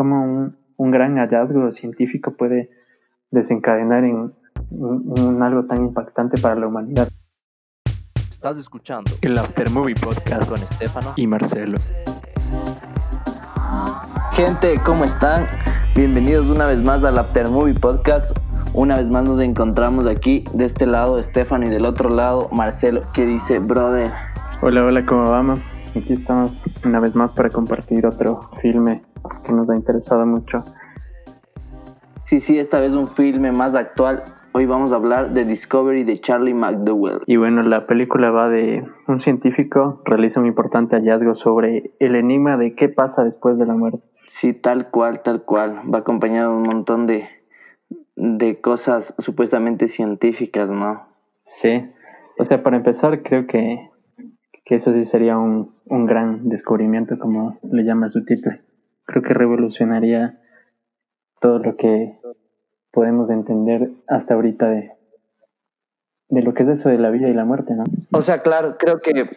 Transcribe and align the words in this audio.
cómo 0.00 0.24
un, 0.24 0.56
un 0.78 0.90
gran 0.90 1.16
hallazgo 1.16 1.72
científico 1.72 2.32
puede 2.32 2.70
desencadenar 3.30 4.02
en, 4.04 4.32
en 4.70 5.42
algo 5.42 5.66
tan 5.66 5.82
impactante 5.82 6.40
para 6.40 6.54
la 6.54 6.68
humanidad. 6.68 7.06
Estás 8.16 8.56
escuchando 8.56 9.10
El 9.20 9.36
After 9.36 9.68
Movie 9.68 9.96
Podcast 10.02 10.48
con 10.48 10.56
Estefano 10.58 11.12
y 11.16 11.26
Marcelo. 11.26 11.76
Gente, 14.32 14.80
¿cómo 14.86 15.04
están? 15.04 15.44
Bienvenidos 15.94 16.46
una 16.46 16.64
vez 16.64 16.82
más 16.82 17.04
al 17.04 17.18
After 17.18 17.50
Movie 17.50 17.74
Podcast. 17.74 18.34
Una 18.72 18.96
vez 18.96 19.10
más 19.10 19.24
nos 19.24 19.38
encontramos 19.38 20.06
aquí, 20.06 20.44
de 20.54 20.64
este 20.64 20.86
lado 20.86 21.18
Estefano 21.18 21.66
y 21.66 21.68
del 21.68 21.84
otro 21.84 22.08
lado 22.08 22.48
Marcelo, 22.52 23.02
que 23.12 23.26
dice, 23.26 23.58
brother. 23.58 24.10
Hola, 24.62 24.82
hola, 24.82 25.04
¿cómo 25.04 25.30
vamos? 25.30 25.60
Aquí 25.96 26.12
estamos 26.12 26.62
una 26.84 27.00
vez 27.00 27.16
más 27.16 27.32
para 27.32 27.50
compartir 27.50 28.06
otro 28.06 28.40
filme 28.62 29.02
que 29.44 29.52
nos 29.52 29.68
ha 29.68 29.74
interesado 29.74 30.24
mucho. 30.24 30.62
Sí, 32.24 32.38
sí, 32.38 32.60
esta 32.60 32.78
vez 32.78 32.92
un 32.92 33.08
filme 33.08 33.50
más 33.50 33.74
actual. 33.74 34.22
Hoy 34.52 34.66
vamos 34.66 34.92
a 34.92 34.96
hablar 34.96 35.32
de 35.32 35.44
Discovery 35.44 36.04
de 36.04 36.18
Charlie 36.18 36.54
McDowell. 36.54 37.22
Y 37.26 37.36
bueno, 37.38 37.62
la 37.62 37.88
película 37.88 38.30
va 38.30 38.48
de 38.48 38.84
un 39.08 39.18
científico 39.18 40.00
realiza 40.04 40.38
un 40.38 40.46
importante 40.46 40.94
hallazgo 40.94 41.34
sobre 41.34 41.90
el 41.98 42.14
enigma 42.14 42.56
de 42.56 42.76
qué 42.76 42.88
pasa 42.88 43.24
después 43.24 43.58
de 43.58 43.66
la 43.66 43.74
muerte. 43.74 43.98
Sí, 44.28 44.52
tal 44.52 44.90
cual, 44.90 45.22
tal 45.22 45.42
cual. 45.42 45.80
Va 45.92 45.98
acompañado 45.98 46.52
de 46.52 46.56
un 46.56 46.68
montón 46.68 47.08
de, 47.08 47.28
de 48.14 48.60
cosas 48.60 49.12
supuestamente 49.18 49.88
científicas, 49.88 50.70
¿no? 50.70 51.02
Sí. 51.42 51.90
O 52.38 52.44
sea, 52.44 52.62
para 52.62 52.76
empezar, 52.76 53.22
creo 53.24 53.48
que, 53.48 53.89
que 54.70 54.76
eso 54.76 54.94
sí 54.94 55.04
sería 55.04 55.36
un, 55.36 55.74
un 55.86 56.06
gran 56.06 56.48
descubrimiento, 56.48 57.18
como 57.18 57.58
le 57.72 57.82
llama 57.82 58.08
su 58.08 58.24
título. 58.24 58.56
Creo 59.04 59.20
que 59.20 59.34
revolucionaría 59.34 60.38
todo 61.40 61.58
lo 61.58 61.76
que 61.76 62.20
podemos 62.92 63.30
entender 63.30 63.90
hasta 64.06 64.34
ahorita 64.34 64.70
de, 64.70 64.92
de 66.28 66.42
lo 66.42 66.54
que 66.54 66.62
es 66.62 66.68
eso 66.68 66.88
de 66.88 66.98
la 66.98 67.10
vida 67.10 67.28
y 67.28 67.34
la 67.34 67.44
muerte, 67.44 67.74
¿no? 67.74 67.82
O 68.12 68.22
sea, 68.22 68.42
claro, 68.42 68.76
creo 68.78 69.00
que 69.00 69.30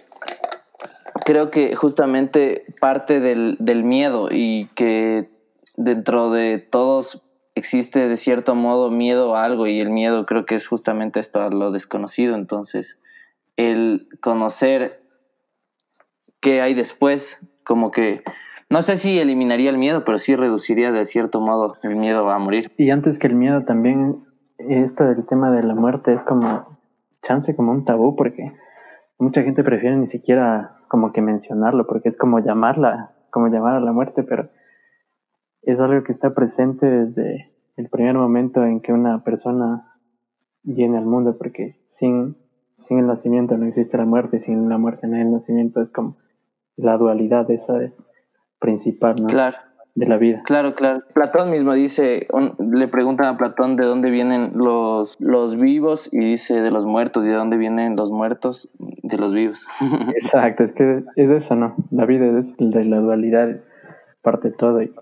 creo 1.25 1.49
que 1.49 1.75
justamente 1.75 2.65
parte 2.79 3.19
del, 3.19 3.57
del 3.59 3.83
miedo 3.83 4.27
y 4.29 4.67
que 4.75 5.31
dentro 5.77 6.29
de 6.29 6.59
todos 6.59 7.23
existe 7.55 8.07
de 8.07 8.17
cierto 8.17 8.53
modo 8.53 8.91
miedo 8.91 9.35
a 9.35 9.45
algo 9.45 9.65
y 9.65 9.79
el 9.79 9.89
miedo 9.89 10.27
creo 10.27 10.45
que 10.45 10.53
es 10.53 10.67
justamente 10.67 11.19
esto 11.19 11.41
a 11.41 11.49
lo 11.49 11.71
desconocido, 11.71 12.35
entonces 12.35 12.99
el 13.57 14.09
conocer 14.21 15.02
qué 16.43 16.61
hay 16.61 16.75
después, 16.75 17.39
como 17.65 17.89
que 17.89 18.21
no 18.69 18.81
sé 18.81 18.97
si 18.97 19.17
eliminaría 19.17 19.69
el 19.69 19.77
miedo, 19.77 20.03
pero 20.03 20.17
sí 20.17 20.35
reduciría 20.35 20.91
de 20.91 21.05
cierto 21.05 21.39
modo 21.39 21.77
el 21.83 21.95
miedo 21.95 22.29
a 22.29 22.37
morir. 22.37 22.71
Y 22.77 22.91
antes 22.91 23.17
que 23.17 23.27
el 23.27 23.35
miedo 23.35 23.63
también, 23.63 24.23
esto 24.57 25.05
del 25.05 25.25
tema 25.25 25.51
de 25.51 25.63
la 25.63 25.73
muerte 25.73 26.13
es 26.13 26.23
como 26.23 26.77
chance, 27.23 27.55
como 27.55 27.71
un 27.71 27.85
tabú, 27.85 28.15
porque 28.15 28.51
mucha 29.17 29.41
gente 29.41 29.63
prefiere 29.63 29.95
ni 29.95 30.07
siquiera 30.07 30.77
como 30.89 31.13
que 31.13 31.21
mencionarlo, 31.21 31.87
porque 31.87 32.09
es 32.09 32.17
como 32.17 32.39
llamarla, 32.39 33.13
como 33.29 33.47
llamar 33.47 33.75
a 33.75 33.79
la 33.79 33.93
muerte, 33.93 34.23
pero 34.23 34.49
es 35.61 35.79
algo 35.79 36.03
que 36.03 36.11
está 36.11 36.33
presente 36.33 36.85
desde 36.85 37.51
el 37.77 37.89
primer 37.89 38.15
momento 38.15 38.65
en 38.65 38.81
que 38.81 38.91
una 38.91 39.23
persona 39.23 39.93
viene 40.63 40.97
al 40.97 41.05
mundo, 41.05 41.37
porque 41.37 41.77
sin, 41.87 42.35
sin 42.79 42.99
el 42.99 43.07
nacimiento 43.07 43.57
no 43.57 43.65
existe 43.65 43.97
la 43.97 44.05
muerte, 44.05 44.39
sin 44.39 44.67
la 44.67 44.77
muerte 44.77 45.07
no 45.07 45.15
hay 45.15 45.21
el 45.21 45.31
nacimiento, 45.31 45.81
es 45.81 45.89
como 45.89 46.17
la 46.77 46.97
dualidad 46.97 47.49
esa 47.51 47.73
de 47.73 47.93
principal 48.59 49.15
¿no? 49.21 49.27
Claro. 49.27 49.57
de 49.95 50.07
la 50.07 50.17
vida. 50.17 50.41
Claro, 50.45 50.73
claro. 50.75 51.03
Platón 51.13 51.51
mismo 51.51 51.73
dice, 51.73 52.27
un, 52.31 52.55
le 52.73 52.87
preguntan 52.87 53.27
a 53.27 53.37
Platón 53.37 53.75
de 53.75 53.85
dónde 53.85 54.09
vienen 54.09 54.53
los, 54.55 55.19
los 55.19 55.57
vivos 55.57 56.09
y 56.11 56.19
dice 56.19 56.61
de 56.61 56.71
los 56.71 56.85
muertos 56.85 57.25
y 57.25 57.29
de 57.29 57.35
dónde 57.35 57.57
vienen 57.57 57.95
los 57.95 58.11
muertos 58.11 58.69
de 58.79 59.17
los 59.17 59.33
vivos. 59.33 59.67
Exacto, 60.15 60.63
es 60.63 60.73
que 60.73 61.03
es 61.15 61.29
eso, 61.29 61.55
¿no? 61.55 61.75
La 61.91 62.05
vida 62.05 62.39
es 62.39 62.55
de 62.57 62.85
la 62.85 62.99
dualidad, 62.99 63.61
parte 64.21 64.49
de 64.49 64.55
todo, 64.55 64.81
y, 64.81 64.93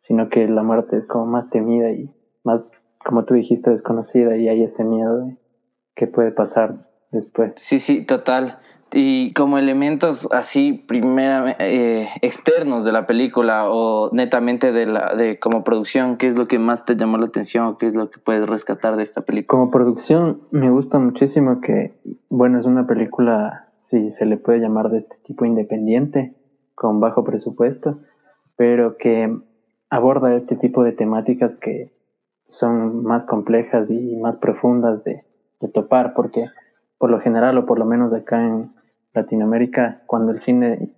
sino 0.00 0.28
que 0.28 0.46
la 0.48 0.62
muerte 0.62 0.96
es 0.96 1.06
como 1.06 1.26
más 1.26 1.50
temida 1.50 1.90
y 1.90 2.10
más, 2.44 2.62
como 3.04 3.24
tú 3.24 3.34
dijiste, 3.34 3.70
desconocida 3.70 4.36
y 4.36 4.48
hay 4.48 4.62
ese 4.62 4.84
miedo 4.84 5.26
de 5.26 5.36
qué 5.96 6.06
puede 6.06 6.30
pasar 6.30 6.76
después. 7.10 7.54
Sí, 7.56 7.80
sí, 7.80 8.06
total 8.06 8.58
y 8.92 9.32
como 9.34 9.58
elementos 9.58 10.28
así 10.32 10.72
primera 10.72 11.56
eh, 11.58 12.08
externos 12.22 12.84
de 12.84 12.92
la 12.92 13.06
película 13.06 13.68
o 13.68 14.10
netamente 14.12 14.72
de 14.72 14.86
la 14.86 15.14
de 15.14 15.38
como 15.38 15.62
producción 15.62 16.16
qué 16.16 16.26
es 16.26 16.38
lo 16.38 16.48
que 16.48 16.58
más 16.58 16.84
te 16.84 16.96
llamó 16.96 17.18
la 17.18 17.26
atención 17.26 17.76
qué 17.76 17.86
es 17.86 17.94
lo 17.94 18.10
que 18.10 18.18
puedes 18.18 18.48
rescatar 18.48 18.96
de 18.96 19.02
esta 19.02 19.22
película 19.22 19.58
como 19.58 19.70
producción 19.70 20.40
me 20.50 20.70
gusta 20.70 20.98
muchísimo 20.98 21.60
que 21.60 21.92
bueno 22.30 22.58
es 22.58 22.66
una 22.66 22.86
película 22.86 23.68
si 23.80 24.10
se 24.10 24.24
le 24.24 24.38
puede 24.38 24.60
llamar 24.60 24.88
de 24.88 24.98
este 24.98 25.16
tipo 25.24 25.44
independiente 25.44 26.34
con 26.74 27.00
bajo 27.00 27.24
presupuesto 27.24 27.98
pero 28.56 28.96
que 28.96 29.36
aborda 29.90 30.34
este 30.34 30.56
tipo 30.56 30.82
de 30.82 30.92
temáticas 30.92 31.56
que 31.56 31.92
son 32.48 33.02
más 33.02 33.26
complejas 33.26 33.90
y 33.90 34.16
más 34.16 34.36
profundas 34.38 35.04
de, 35.04 35.24
de 35.60 35.68
topar 35.68 36.14
porque 36.14 36.46
por 36.96 37.10
lo 37.10 37.20
general 37.20 37.58
o 37.58 37.66
por 37.66 37.78
lo 37.78 37.84
menos 37.84 38.14
acá 38.14 38.44
en 38.44 38.77
Latinoamérica, 39.20 40.02
cuando 40.06 40.32
el 40.32 40.40
cine, 40.40 40.94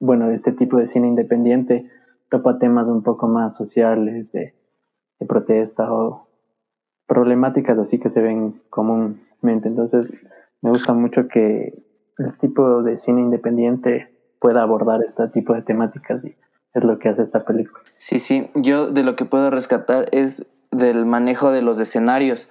bueno, 0.00 0.30
este 0.30 0.52
tipo 0.52 0.76
de 0.78 0.86
cine 0.86 1.08
independiente 1.08 1.90
topa 2.30 2.58
temas 2.58 2.86
un 2.86 3.02
poco 3.02 3.28
más 3.28 3.56
sociales, 3.56 4.32
de, 4.32 4.54
de 5.18 5.26
protesta 5.26 5.92
o 5.92 6.28
problemáticas 7.06 7.78
así 7.78 7.98
que 7.98 8.10
se 8.10 8.20
ven 8.20 8.62
comúnmente. 8.70 9.68
Entonces, 9.68 10.06
me 10.60 10.70
gusta 10.70 10.92
mucho 10.92 11.28
que 11.28 11.72
el 12.18 12.38
tipo 12.38 12.82
de 12.82 12.98
cine 12.98 13.22
independiente 13.22 14.08
pueda 14.40 14.62
abordar 14.62 15.00
este 15.02 15.28
tipo 15.28 15.54
de 15.54 15.62
temáticas 15.62 16.24
y 16.24 16.36
es 16.74 16.84
lo 16.84 16.98
que 16.98 17.08
hace 17.08 17.22
esta 17.22 17.44
película. 17.44 17.82
Sí, 17.96 18.18
sí, 18.18 18.50
yo 18.54 18.88
de 18.88 19.02
lo 19.02 19.16
que 19.16 19.24
puedo 19.24 19.50
rescatar 19.50 20.08
es 20.12 20.46
del 20.70 21.06
manejo 21.06 21.50
de 21.50 21.62
los 21.62 21.80
escenarios 21.80 22.50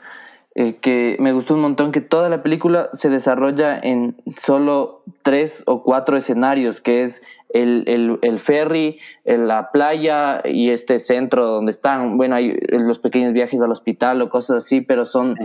eh, 0.59 0.78
que 0.78 1.18
me 1.19 1.34
gustó 1.34 1.53
un 1.53 1.59
montón 1.59 1.91
que 1.91 2.01
toda 2.01 2.29
la 2.29 2.41
película 2.41 2.90
se 2.91 3.12
desarrolla 3.12 3.78
en 3.78 4.16
solo 4.38 5.03
tres 5.22 5.62
o 5.68 5.84
cuatro 5.84 6.18
escenarios, 6.18 6.81
que 6.81 7.03
es 7.03 7.22
el, 7.50 7.84
el, 7.85 8.18
el 8.23 8.40
ferry, 8.40 8.97
la 9.23 9.69
playa 9.72 10.41
y 10.44 10.72
este 10.72 10.97
centro 10.97 11.46
donde 11.46 11.69
están, 11.69 12.17
bueno, 12.17 12.34
hay 12.34 12.57
los 12.72 12.97
pequeños 12.97 13.34
viajes 13.34 13.62
al 13.62 13.69
hospital 13.69 14.19
o 14.23 14.29
cosas 14.29 14.66
así, 14.66 14.81
pero 14.81 15.06
son, 15.06 15.35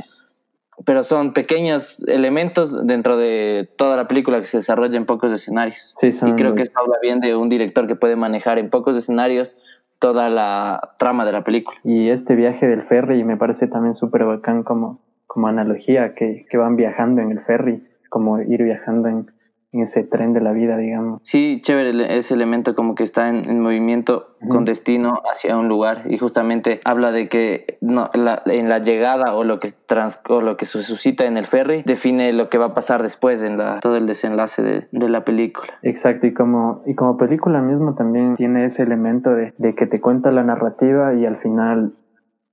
pero 0.87 1.05
son 1.05 1.35
pequeños 1.35 2.03
elementos 2.09 2.87
dentro 2.87 3.19
de 3.19 3.69
toda 3.77 3.97
la 3.97 4.09
película 4.09 4.39
que 4.39 4.47
se 4.47 4.57
desarrolla 4.57 4.97
en 4.97 5.05
pocos 5.05 5.31
escenarios. 5.31 5.93
Sí, 6.01 6.11
y 6.27 6.33
creo 6.37 6.55
que 6.55 6.63
esto 6.63 6.81
habla 6.81 6.97
bien 7.03 7.21
de 7.21 7.37
un 7.37 7.51
director 7.51 7.87
que 7.87 7.97
puede 7.97 8.17
manejar 8.17 8.59
en 8.59 8.71
pocos 8.71 8.97
escenarios 8.97 9.59
toda 10.03 10.29
la 10.29 10.95
trama 10.99 11.25
de 11.25 11.31
la 11.31 11.45
película. 11.45 11.79
Y 11.85 12.09
este 12.09 12.35
viaje 12.35 12.67
del 12.67 12.83
ferry 12.83 13.23
me 13.23 13.37
parece 13.37 13.69
también 13.69 13.95
súper 13.95 14.25
bacán 14.25 14.65
como, 14.65 14.99
como 15.33 15.49
analogía, 15.49 16.13
que, 16.15 16.45
que 16.51 16.59
van 16.59 16.77
viajando 16.77 17.23
en 17.23 17.31
el 17.31 17.41
ferry, 17.41 17.83
como 18.11 18.39
ir 18.43 18.63
viajando 18.63 19.09
en, 19.09 19.31
en 19.73 19.81
ese 19.81 20.05
tren 20.05 20.35
de 20.35 20.43
la 20.43 20.53
vida, 20.53 20.77
digamos. 20.77 21.23
Sí, 21.23 21.63
chévere 21.63 22.19
ese 22.19 22.35
elemento 22.35 22.75
como 22.75 22.95
que 22.95 23.03
está 23.03 23.31
en, 23.31 23.49
en 23.49 23.61
movimiento 23.61 24.27
uh 24.43 24.45
-huh. 24.45 24.49
con 24.51 24.67
destino 24.67 25.23
hacia 25.25 25.57
un 25.57 25.69
lugar 25.69 26.03
y 26.05 26.19
justamente 26.19 26.81
habla 26.85 27.13
de 27.13 27.31
que 27.31 27.79
no, 27.81 28.11
la, 28.13 28.43
en 28.45 28.69
la 28.69 28.81
llegada 28.81 29.35
o 29.35 29.43
lo 29.43 29.59
que 29.59 29.71
trans, 29.87 30.21
o 30.29 30.43
lo 30.43 30.59
que 30.59 30.67
se 30.67 30.83
suscita 30.83 31.25
en 31.25 31.39
el 31.39 31.47
ferry 31.47 31.83
define 31.87 32.31
lo 32.35 32.51
que 32.51 32.59
va 32.59 32.67
a 32.67 32.75
pasar 32.75 33.03
después 33.03 33.43
en 33.43 33.57
la, 33.57 33.81
todo 33.81 33.97
el 33.97 34.07
desenlace 34.07 34.63
de, 34.63 34.87
de, 34.93 35.09
la 35.09 35.25
película. 35.25 35.69
Exacto, 35.83 36.27
y 36.27 36.35
como, 36.35 36.83
y 36.85 36.95
como 36.95 37.17
película 37.17 37.63
mismo 37.63 37.95
también 37.95 38.37
tiene 38.37 38.67
ese 38.67 38.83
elemento 38.83 39.31
de, 39.31 39.55
de 39.57 39.75
que 39.75 39.87
te 39.87 39.99
cuenta 39.99 40.31
la 40.31 40.43
narrativa 40.43 41.15
y 41.15 41.25
al 41.25 41.39
final 41.39 41.95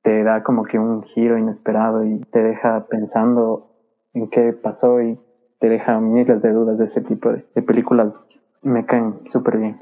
te 0.01 0.24
da 0.24 0.44
como 0.44 0.63
que 0.63 0.80
un 0.80 1.04
giro 1.04 1.38
inesperado 1.38 2.06
y 2.06 2.19
te 2.31 2.42
deja 2.42 2.86
pensando 2.88 3.69
en 4.13 4.30
qué 4.30 4.54
pasó 4.54 5.01
y 5.01 5.19
te 5.60 5.69
deja 5.69 6.00
miles 6.00 6.42
de 6.42 6.51
dudas 6.51 6.78
de 6.78 6.86
ese 6.86 7.01
tipo 7.01 7.31
de, 7.31 7.62
películas. 7.62 8.19
Me 8.62 8.86
caen 8.86 9.19
súper 9.31 9.57
bien. 9.57 9.80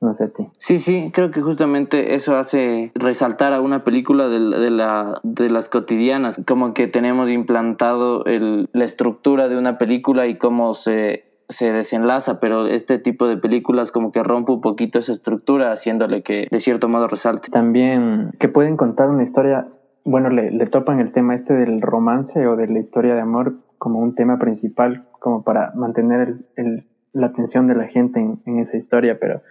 No 0.00 0.14
sé 0.14 0.24
a 0.24 0.28
ti. 0.28 0.48
Sí, 0.58 0.78
sí, 0.78 1.10
creo 1.12 1.30
que 1.30 1.42
justamente 1.42 2.14
eso 2.14 2.36
hace 2.36 2.90
resaltar 2.94 3.52
a 3.52 3.60
una 3.60 3.84
película 3.84 4.28
de, 4.28 4.40
de, 4.40 4.70
la, 4.70 5.20
de 5.22 5.50
las 5.50 5.68
cotidianas, 5.68 6.40
como 6.46 6.72
que 6.72 6.86
tenemos 6.86 7.30
implantado 7.30 8.24
el, 8.24 8.70
la 8.72 8.84
estructura 8.84 9.48
de 9.48 9.58
una 9.58 9.76
película 9.76 10.26
y 10.26 10.38
cómo 10.38 10.72
se, 10.72 11.29
se 11.50 11.72
desenlaza, 11.72 12.40
pero 12.40 12.66
este 12.66 12.98
tipo 12.98 13.28
de 13.28 13.36
películas 13.36 13.92
como 13.92 14.12
que 14.12 14.22
rompe 14.22 14.52
un 14.52 14.60
poquito 14.60 14.98
esa 14.98 15.12
estructura, 15.12 15.72
haciéndole 15.72 16.22
que 16.22 16.46
de 16.50 16.60
cierto 16.60 16.88
modo 16.88 17.08
resalte. 17.08 17.50
También 17.50 18.30
que 18.38 18.48
pueden 18.48 18.76
contar 18.76 19.08
una 19.10 19.22
historia, 19.22 19.68
bueno, 20.04 20.30
le, 20.30 20.50
le 20.52 20.66
topan 20.66 21.00
el 21.00 21.12
tema 21.12 21.34
este 21.34 21.52
del 21.54 21.82
romance 21.82 22.46
o 22.46 22.56
de 22.56 22.68
la 22.68 22.78
historia 22.78 23.14
de 23.14 23.20
amor 23.20 23.56
como 23.78 23.98
un 23.98 24.14
tema 24.14 24.38
principal, 24.38 25.08
como 25.18 25.42
para 25.42 25.72
mantener 25.74 26.20
el, 26.28 26.46
el, 26.56 26.88
la 27.12 27.26
atención 27.26 27.66
de 27.66 27.74
la 27.74 27.88
gente 27.88 28.20
en, 28.20 28.40
en, 28.46 28.60
esa 28.60 28.76
historia, 28.76 29.18
pero 29.20 29.42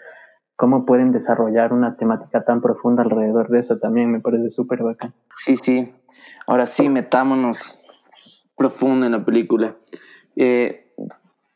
cómo 0.56 0.86
pueden 0.86 1.12
desarrollar 1.12 1.74
una 1.74 1.98
temática 1.98 2.44
tan 2.44 2.62
profunda 2.62 3.04
alrededor 3.04 3.50
de 3.50 3.60
eso 3.60 3.78
también 3.80 4.12
me 4.12 4.19
parece 4.19 4.50
súper 4.50 4.84
bacán. 4.84 5.13
Sí, 5.36 5.56
sí. 5.56 5.94
Ahora 6.48 6.66
sí, 6.66 6.90
metámonos 6.90 7.80
profundo 8.57 9.06
en 9.06 9.13
la 9.13 9.25
película. 9.25 9.75
Eh, 10.36 10.88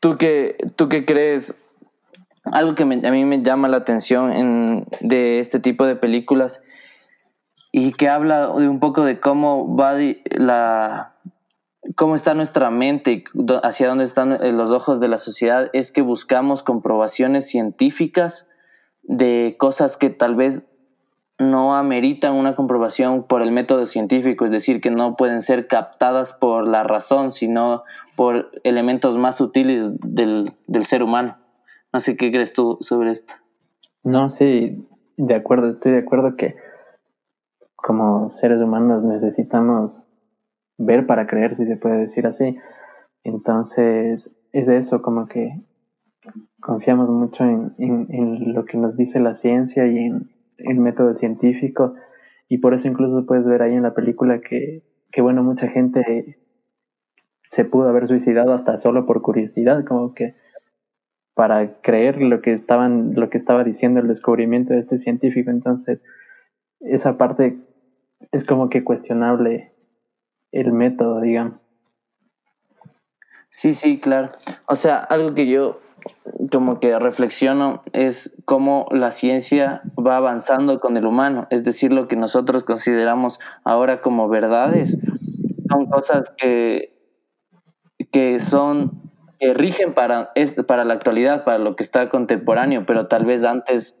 ¿tú, 0.04 0.18
qué, 0.18 0.58
¿Tú 0.76 0.90
qué 0.90 1.06
crees? 1.06 1.54
Algo 2.44 2.74
que 2.74 2.82
a 2.82 2.86
mí 2.86 3.24
me 3.24 3.42
llama 3.42 3.68
la 3.68 3.78
atención 3.78 4.32
en, 4.32 4.86
de 5.00 5.38
este 5.38 5.60
tipo 5.60 5.86
de 5.86 5.96
películas 5.96 6.62
y 7.72 7.92
que 7.92 8.10
habla 8.10 8.48
de 8.48 8.68
un 8.68 8.80
poco 8.80 9.02
de 9.02 9.18
cómo 9.18 9.74
va 9.74 9.94
la 10.30 11.14
cómo 11.96 12.16
está 12.16 12.34
nuestra 12.34 12.70
mente 12.70 13.12
y 13.12 13.24
hacia 13.62 13.88
dónde 13.88 14.04
están 14.04 14.32
eh, 14.32 14.52
los 14.52 14.72
ojos 14.72 15.00
de 15.00 15.08
la 15.08 15.16
sociedad 15.16 15.70
es 15.72 15.90
que 15.90 16.02
buscamos 16.02 16.62
comprobaciones 16.62 17.48
científicas 17.48 18.46
de 19.04 19.56
cosas 19.58 19.96
que 19.96 20.10
tal 20.10 20.34
vez 20.34 20.64
no 21.38 21.74
ameritan 21.74 22.34
una 22.34 22.54
comprobación 22.54 23.24
por 23.24 23.42
el 23.42 23.50
método 23.50 23.86
científico, 23.86 24.44
es 24.44 24.50
decir, 24.50 24.80
que 24.80 24.90
no 24.90 25.16
pueden 25.16 25.42
ser 25.42 25.66
captadas 25.66 26.32
por 26.32 26.66
la 26.66 26.84
razón, 26.84 27.32
sino 27.32 27.82
por 28.16 28.50
elementos 28.62 29.18
más 29.18 29.36
sutiles 29.36 29.90
del, 30.00 30.52
del 30.66 30.84
ser 30.84 31.02
humano. 31.02 31.36
No 31.92 32.00
sé 32.00 32.16
qué 32.16 32.30
crees 32.30 32.52
tú 32.52 32.78
sobre 32.80 33.10
esto. 33.10 33.34
No, 34.02 34.30
sí, 34.30 34.86
de 35.16 35.34
acuerdo, 35.34 35.70
estoy 35.70 35.92
de 35.92 35.98
acuerdo 35.98 36.36
que 36.36 36.54
como 37.76 38.32
seres 38.32 38.60
humanos 38.60 39.02
necesitamos 39.02 40.02
ver 40.78 41.06
para 41.06 41.26
creer, 41.26 41.56
si 41.56 41.66
se 41.66 41.76
puede 41.76 41.98
decir 41.98 42.26
así. 42.26 42.58
Entonces, 43.22 44.30
es 44.52 44.68
eso, 44.68 45.02
como 45.02 45.26
que 45.26 45.60
confiamos 46.60 47.08
mucho 47.08 47.44
en, 47.44 47.74
en, 47.78 48.54
lo 48.54 48.64
que 48.64 48.78
nos 48.78 48.96
dice 48.96 49.20
la 49.20 49.36
ciencia 49.36 49.86
y 49.86 49.98
en 49.98 50.30
el 50.58 50.78
método 50.78 51.14
científico. 51.14 51.94
Y 52.48 52.58
por 52.58 52.74
eso 52.74 52.88
incluso 52.88 53.26
puedes 53.26 53.44
ver 53.44 53.62
ahí 53.62 53.74
en 53.74 53.82
la 53.82 53.94
película 53.94 54.40
que, 54.40 54.82
que, 55.10 55.22
bueno, 55.22 55.42
mucha 55.42 55.68
gente 55.68 56.38
se 57.50 57.64
pudo 57.64 57.88
haber 57.88 58.08
suicidado 58.08 58.52
hasta 58.52 58.78
solo 58.78 59.06
por 59.06 59.22
curiosidad, 59.22 59.84
como 59.84 60.14
que 60.14 60.34
para 61.34 61.80
creer 61.80 62.20
lo 62.20 62.40
que 62.40 62.52
estaban, 62.52 63.14
lo 63.14 63.28
que 63.30 63.38
estaba 63.38 63.64
diciendo 63.64 64.00
el 64.00 64.08
descubrimiento 64.08 64.72
de 64.72 64.80
este 64.80 64.98
científico. 64.98 65.50
Entonces, 65.50 66.02
esa 66.80 67.16
parte 67.16 67.58
es 68.32 68.44
como 68.44 68.68
que 68.68 68.84
cuestionable 68.84 69.72
el 70.52 70.72
método, 70.72 71.20
digamos. 71.20 71.60
Sí, 73.50 73.74
sí, 73.74 73.98
claro. 73.98 74.30
O 74.66 74.76
sea, 74.76 74.96
algo 74.96 75.34
que 75.34 75.46
yo 75.46 75.80
como 76.50 76.80
que 76.80 76.98
reflexiono 76.98 77.80
es 77.92 78.36
cómo 78.44 78.86
la 78.90 79.10
ciencia 79.10 79.82
va 79.98 80.16
avanzando 80.16 80.78
con 80.80 80.96
el 80.96 81.06
humano, 81.06 81.46
es 81.50 81.64
decir, 81.64 81.92
lo 81.92 82.08
que 82.08 82.16
nosotros 82.16 82.64
consideramos 82.64 83.40
ahora 83.64 84.00
como 84.00 84.28
verdades, 84.28 84.98
son 85.70 85.86
cosas 85.86 86.32
que, 86.36 86.94
que 88.12 88.40
son, 88.40 89.10
que 89.40 89.54
rigen 89.54 89.94
para, 89.94 90.32
para 90.66 90.84
la 90.84 90.94
actualidad, 90.94 91.44
para 91.44 91.58
lo 91.58 91.76
que 91.76 91.82
está 91.82 92.08
contemporáneo, 92.08 92.84
pero 92.86 93.06
tal 93.06 93.24
vez 93.24 93.44
antes 93.44 93.96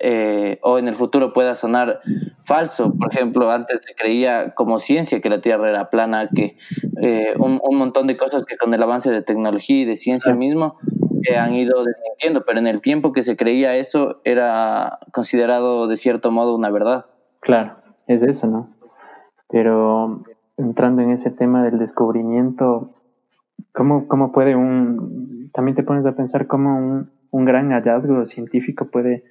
eh, 0.00 0.58
o 0.62 0.78
en 0.78 0.88
el 0.88 0.96
futuro 0.96 1.32
pueda 1.32 1.54
sonar 1.54 2.00
falso. 2.44 2.92
Por 2.94 3.12
ejemplo, 3.12 3.50
antes 3.50 3.80
se 3.84 3.94
creía 3.94 4.54
como 4.54 4.78
ciencia 4.78 5.20
que 5.20 5.30
la 5.30 5.40
Tierra 5.40 5.70
era 5.70 5.90
plana, 5.90 6.28
que 6.34 6.56
eh, 7.00 7.34
un, 7.38 7.60
montón 7.76 8.06
de 8.06 8.16
cosas 8.16 8.44
que 8.44 8.56
con 8.56 8.74
el 8.74 8.82
avance 8.82 9.10
de 9.10 9.22
tecnología 9.22 9.82
y 9.82 9.84
de 9.84 9.96
ciencia 9.96 10.34
mismo 10.34 10.76
han 11.36 11.54
ido 11.54 11.84
desmintiendo, 11.84 12.44
pero 12.44 12.58
en 12.58 12.66
el 12.66 12.80
tiempo 12.80 13.12
que 13.12 13.22
se 13.22 13.36
creía 13.36 13.76
eso 13.76 14.20
era 14.24 14.98
considerado 15.12 15.86
de 15.88 15.96
cierto 15.96 16.30
modo 16.30 16.54
una 16.56 16.70
verdad. 16.70 17.06
Claro, 17.40 17.76
es 18.06 18.22
eso, 18.22 18.46
¿no? 18.46 18.70
Pero 19.48 20.24
entrando 20.56 21.02
en 21.02 21.10
ese 21.10 21.30
tema 21.30 21.62
del 21.64 21.78
descubrimiento, 21.78 22.94
¿cómo, 23.72 24.08
cómo 24.08 24.32
puede 24.32 24.56
un... 24.56 25.50
También 25.52 25.76
te 25.76 25.82
pones 25.82 26.06
a 26.06 26.16
pensar 26.16 26.46
cómo 26.46 26.76
un, 26.76 27.10
un 27.30 27.44
gran 27.44 27.70
hallazgo 27.70 28.26
científico 28.26 28.86
puede 28.86 29.24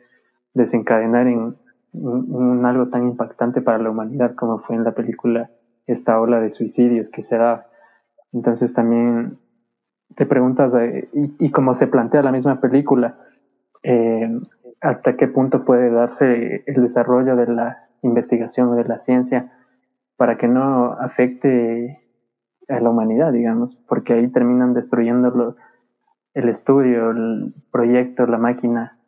desencadenar 0.54 1.28
en, 1.28 1.56
un, 1.94 2.66
algo 2.66 2.90
tan 2.90 3.04
impactante 3.04 3.62
para 3.62 3.78
la 3.78 3.90
humanidad 3.90 4.36
como 4.36 4.60
fue 4.60 4.76
en 4.76 4.84
la 4.84 4.94
película 4.94 5.50
esta 5.88 6.20
ola 6.20 6.40
de 6.40 6.52
suicidios 6.52 7.10
que 7.10 7.24
se 7.24 7.38
da. 7.38 7.68
Entonces 8.32 8.74
también 8.74 9.38
te 10.16 10.26
preguntas, 10.26 10.74
eh, 10.76 11.10
y, 11.14 11.52
como 11.52 11.74
se 11.74 11.88
plantea 11.88 12.22
la 12.22 12.32
misma 12.32 12.60
película, 12.60 13.18
eh, 13.84 14.30
hasta 14.82 15.16
qué 15.16 15.28
punto 15.28 15.66
puede 15.66 15.90
darse 15.90 16.64
el 16.66 16.84
desarrollo 16.84 17.36
de 17.36 17.48
la 17.48 17.90
investigación 18.02 18.70
o 18.70 18.76
de 18.76 18.84
la 18.86 19.00
ciencia 19.00 19.52
para 20.18 20.38
que 20.38 20.48
no 20.48 20.94
afecte 20.94 22.02
a 22.68 22.80
la 22.80 22.90
humanidad, 22.90 23.32
digamos, 23.32 23.76
porque 23.88 24.14
ahí 24.14 24.28
terminan 24.30 24.74
destruyendo 24.74 25.56
el 26.34 26.50
estudio, 26.50 27.12
el 27.12 27.54
proyecto, 27.72 28.26
la 28.26 28.38
máquina 28.38 29.00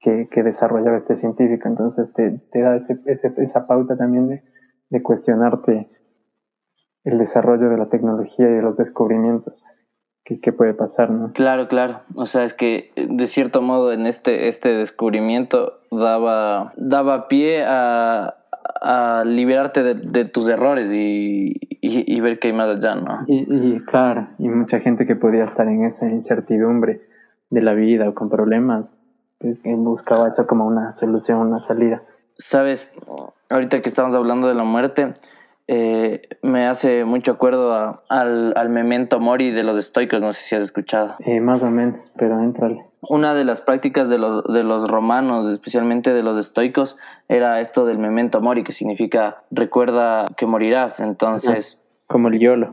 que, 0.00 0.28
que 0.30 0.42
desarrollaba 0.42 0.98
este 0.98 1.16
científico. 1.16 1.68
Entonces 1.68 2.12
te, 2.12 2.38
te 2.50 2.60
da 2.60 2.76
ese, 2.76 3.00
esa 3.06 3.66
pauta 3.66 3.96
también 3.96 4.28
de, 4.28 4.42
de 4.90 5.02
cuestionarte 5.02 5.88
el 7.04 7.18
desarrollo 7.18 7.68
de 7.68 7.78
la 7.78 7.88
tecnología 7.88 8.48
y 8.48 8.54
de 8.54 8.62
los 8.62 8.76
descubrimientos. 8.76 9.64
¿Qué, 10.24 10.40
¿Qué, 10.40 10.52
puede 10.52 10.72
pasar, 10.74 11.10
no? 11.10 11.32
Claro, 11.32 11.68
claro. 11.68 12.00
O 12.14 12.26
sea, 12.26 12.44
es 12.44 12.54
que 12.54 12.92
de 12.96 13.26
cierto 13.26 13.60
modo 13.60 13.92
en 13.92 14.06
este, 14.06 14.46
este 14.46 14.70
descubrimiento 14.70 15.80
daba, 15.90 16.72
daba 16.76 17.26
pie 17.26 17.64
a, 17.66 18.36
a 18.80 19.24
liberarte 19.26 19.82
de, 19.82 19.94
de, 19.94 20.24
tus 20.24 20.48
errores 20.48 20.92
y, 20.92 21.58
y, 21.80 22.16
y, 22.16 22.20
ver 22.20 22.38
qué 22.38 22.48
hay 22.48 22.54
más 22.54 22.76
allá, 22.76 22.94
¿no? 22.94 23.24
Y, 23.26 23.46
y, 23.48 23.80
claro, 23.80 24.28
y 24.38 24.48
mucha 24.48 24.80
gente 24.80 25.06
que 25.06 25.16
podía 25.16 25.44
estar 25.44 25.66
en 25.66 25.84
esa 25.84 26.08
incertidumbre 26.08 27.00
de 27.50 27.62
la 27.62 27.74
vida 27.74 28.08
o 28.08 28.14
con 28.14 28.30
problemas, 28.30 28.92
buscaba 29.64 30.28
eso 30.28 30.46
como 30.46 30.66
una 30.66 30.94
solución, 30.94 31.38
una 31.38 31.60
salida. 31.60 32.02
Sabes, 32.38 32.90
ahorita 33.50 33.82
que 33.82 33.88
estamos 33.88 34.14
hablando 34.14 34.48
de 34.48 34.54
la 34.54 34.64
muerte, 34.64 35.12
eh, 35.74 36.20
me 36.42 36.66
hace 36.66 37.06
mucho 37.06 37.32
acuerdo 37.32 38.02
al, 38.10 38.52
al, 38.56 38.68
memento 38.68 39.20
mori 39.20 39.52
de 39.52 39.62
los 39.62 39.78
estoicos, 39.78 40.20
no 40.20 40.34
sé 40.34 40.42
si 40.42 40.54
has 40.54 40.64
escuchado. 40.64 41.14
Eh, 41.20 41.40
más 41.40 41.62
o 41.62 41.70
menos, 41.70 42.12
pero 42.18 42.38
entrale. 42.40 42.84
Una 43.00 43.32
de 43.32 43.44
las 43.44 43.62
prácticas 43.62 44.10
de 44.10 44.18
los, 44.18 44.44
de 44.44 44.64
los 44.64 44.86
romanos, 44.86 45.46
especialmente 45.46 46.12
de 46.12 46.22
los 46.22 46.38
estoicos, 46.38 46.98
era 47.30 47.58
esto 47.60 47.86
del 47.86 47.96
memento 47.96 48.42
mori, 48.42 48.64
que 48.64 48.72
significa 48.72 49.44
recuerda 49.50 50.26
que 50.36 50.44
morirás. 50.44 51.00
Entonces, 51.00 51.80
como 52.06 52.28
el 52.28 52.38
YOLO. 52.38 52.68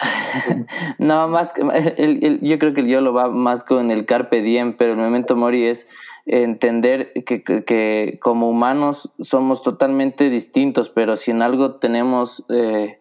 no, 0.99 1.29
más 1.29 1.53
el, 1.95 2.19
el, 2.21 2.41
yo 2.41 2.59
creo 2.59 2.73
que 2.73 2.81
el 2.81 2.87
YOLO 2.87 3.13
va 3.13 3.29
más 3.29 3.63
con 3.63 3.91
el 3.91 4.05
carpe 4.05 4.41
diem, 4.41 4.75
pero 4.75 4.91
el 4.91 4.97
memento 4.97 5.37
mori 5.37 5.67
es 5.67 5.87
entender 6.25 7.11
que, 7.25 7.43
que, 7.43 8.19
como 8.21 8.49
humanos 8.49 9.11
somos 9.19 9.63
totalmente 9.63 10.29
distintos, 10.29 10.89
pero 10.89 11.15
si 11.15 11.31
en 11.31 11.41
algo 11.41 11.75
tenemos, 11.75 12.45
eh, 12.49 12.98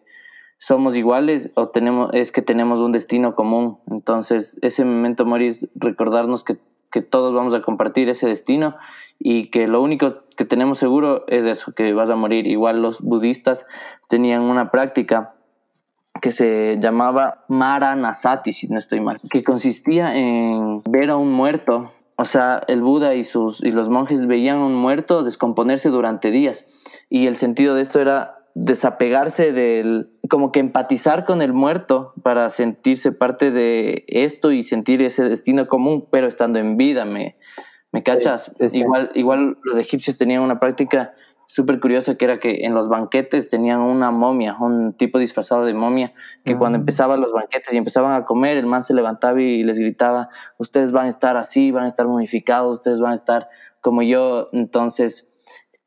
somos 0.59 0.95
iguales 0.95 1.51
o 1.55 1.69
tenemos, 1.69 2.11
es 2.13 2.31
que 2.31 2.41
tenemos 2.41 2.79
un 2.79 2.91
destino 2.91 3.33
común. 3.33 3.79
Entonces, 3.89 4.59
ese 4.61 4.85
momento 4.85 5.25
mori 5.25 5.49
recordarnos 5.73 6.43
que, 6.43 6.57
que 6.91 7.01
todos 7.01 7.33
vamos 7.33 7.55
a 7.55 7.61
compartir 7.61 8.09
ese 8.09 8.27
destino 8.27 8.75
y 9.17 9.49
que 9.49 9.67
lo 9.67 9.81
único 9.81 10.25
que 10.37 10.45
tenemos 10.45 10.77
seguro 10.77 11.23
es 11.27 11.45
eso, 11.45 11.73
que 11.73 11.93
vas 11.93 12.09
a 12.09 12.15
morir. 12.15 12.45
Igual 12.45 12.81
los 12.81 13.01
budistas 13.01 13.65
tenían 14.09 14.41
una 14.41 14.69
práctica 14.69 15.33
que 16.21 16.31
se 16.31 16.77
llamaba 16.81 17.45
Maranasati, 17.47 18.51
si 18.51 18.67
no 18.67 18.77
estoy 18.77 18.99
mal, 18.99 19.17
que 19.31 19.43
consistía 19.43 20.13
en 20.15 20.81
ver 20.89 21.09
a 21.09 21.15
un 21.15 21.31
muerto 21.31 21.93
o 22.21 22.25
sea, 22.25 22.61
el 22.67 22.81
Buda 22.81 23.15
y, 23.15 23.23
sus, 23.23 23.63
y 23.63 23.71
los 23.71 23.87
monjes 23.87 24.27
veían 24.27 24.57
un 24.57 24.75
muerto 24.75 25.23
descomponerse 25.23 25.87
durante 25.87 26.31
días. 26.31 26.65
Y 27.09 27.27
el 27.27 27.37
sentido 27.37 27.75
de 27.75 27.81
esto 27.81 28.01
era 28.01 28.38
desapegarse 28.61 29.53
del, 29.53 30.11
como 30.29 30.51
que 30.51 30.59
empatizar 30.59 31.23
con 31.23 31.41
el 31.41 31.53
muerto 31.53 32.13
para 32.23 32.49
sentirse 32.49 33.13
parte 33.13 33.51
de 33.51 34.03
esto 34.07 34.51
y 34.51 34.63
sentir 34.63 35.01
ese 35.01 35.23
destino 35.23 35.67
común, 35.67 36.07
pero 36.11 36.27
estando 36.27 36.59
en 36.59 36.75
vida, 36.75 37.05
¿me, 37.05 37.37
me 37.93 38.03
cachas? 38.03 38.53
Igual, 38.59 39.11
igual 39.13 39.57
los 39.63 39.77
egipcios 39.77 40.17
tenían 40.17 40.41
una 40.41 40.59
práctica 40.59 41.13
súper 41.45 41.79
curiosa 41.79 42.15
que 42.15 42.25
era 42.25 42.39
que 42.39 42.65
en 42.65 42.73
los 42.73 42.89
banquetes 42.89 43.49
tenían 43.49 43.79
una 43.79 44.11
momia, 44.11 44.57
un 44.59 44.93
tipo 44.93 45.19
disfrazado 45.19 45.63
de 45.63 45.73
momia, 45.73 46.13
que 46.43 46.57
cuando 46.57 46.77
ah. 46.77 46.81
empezaban 46.81 47.21
los 47.21 47.31
banquetes 47.31 47.73
y 47.73 47.77
empezaban 47.77 48.13
a 48.13 48.25
comer, 48.25 48.57
el 48.57 48.65
man 48.65 48.83
se 48.83 48.93
levantaba 48.93 49.41
y 49.41 49.63
les 49.63 49.79
gritaba, 49.79 50.29
ustedes 50.57 50.91
van 50.91 51.05
a 51.05 51.09
estar 51.09 51.37
así, 51.37 51.71
van 51.71 51.85
a 51.85 51.87
estar 51.87 52.07
momificados, 52.07 52.79
ustedes 52.79 52.99
van 52.99 53.11
a 53.11 53.15
estar 53.15 53.47
como 53.79 54.03
yo. 54.03 54.49
Entonces, 54.51 55.28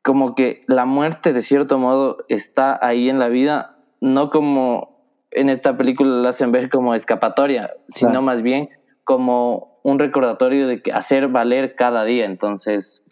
como 0.03 0.35
que 0.35 0.63
la 0.67 0.85
muerte 0.85 1.33
de 1.33 1.41
cierto 1.41 1.79
modo 1.79 2.17
está 2.27 2.77
ahí 2.85 3.09
en 3.09 3.19
la 3.19 3.29
vida, 3.29 3.77
no 4.01 4.29
como 4.29 5.01
en 5.31 5.49
esta 5.49 5.77
película 5.77 6.09
la 6.09 6.29
hacen 6.29 6.51
ver 6.51 6.69
como 6.69 6.93
escapatoria, 6.93 7.71
sino 7.87 8.21
más 8.21 8.41
bien 8.41 8.69
como 9.03 9.79
un 9.83 9.99
recordatorio 9.99 10.67
de 10.67 10.81
que 10.81 10.91
hacer 10.91 11.29
valer 11.29 11.75
cada 11.75 12.03
día. 12.03 12.25
Entonces, 12.25 13.03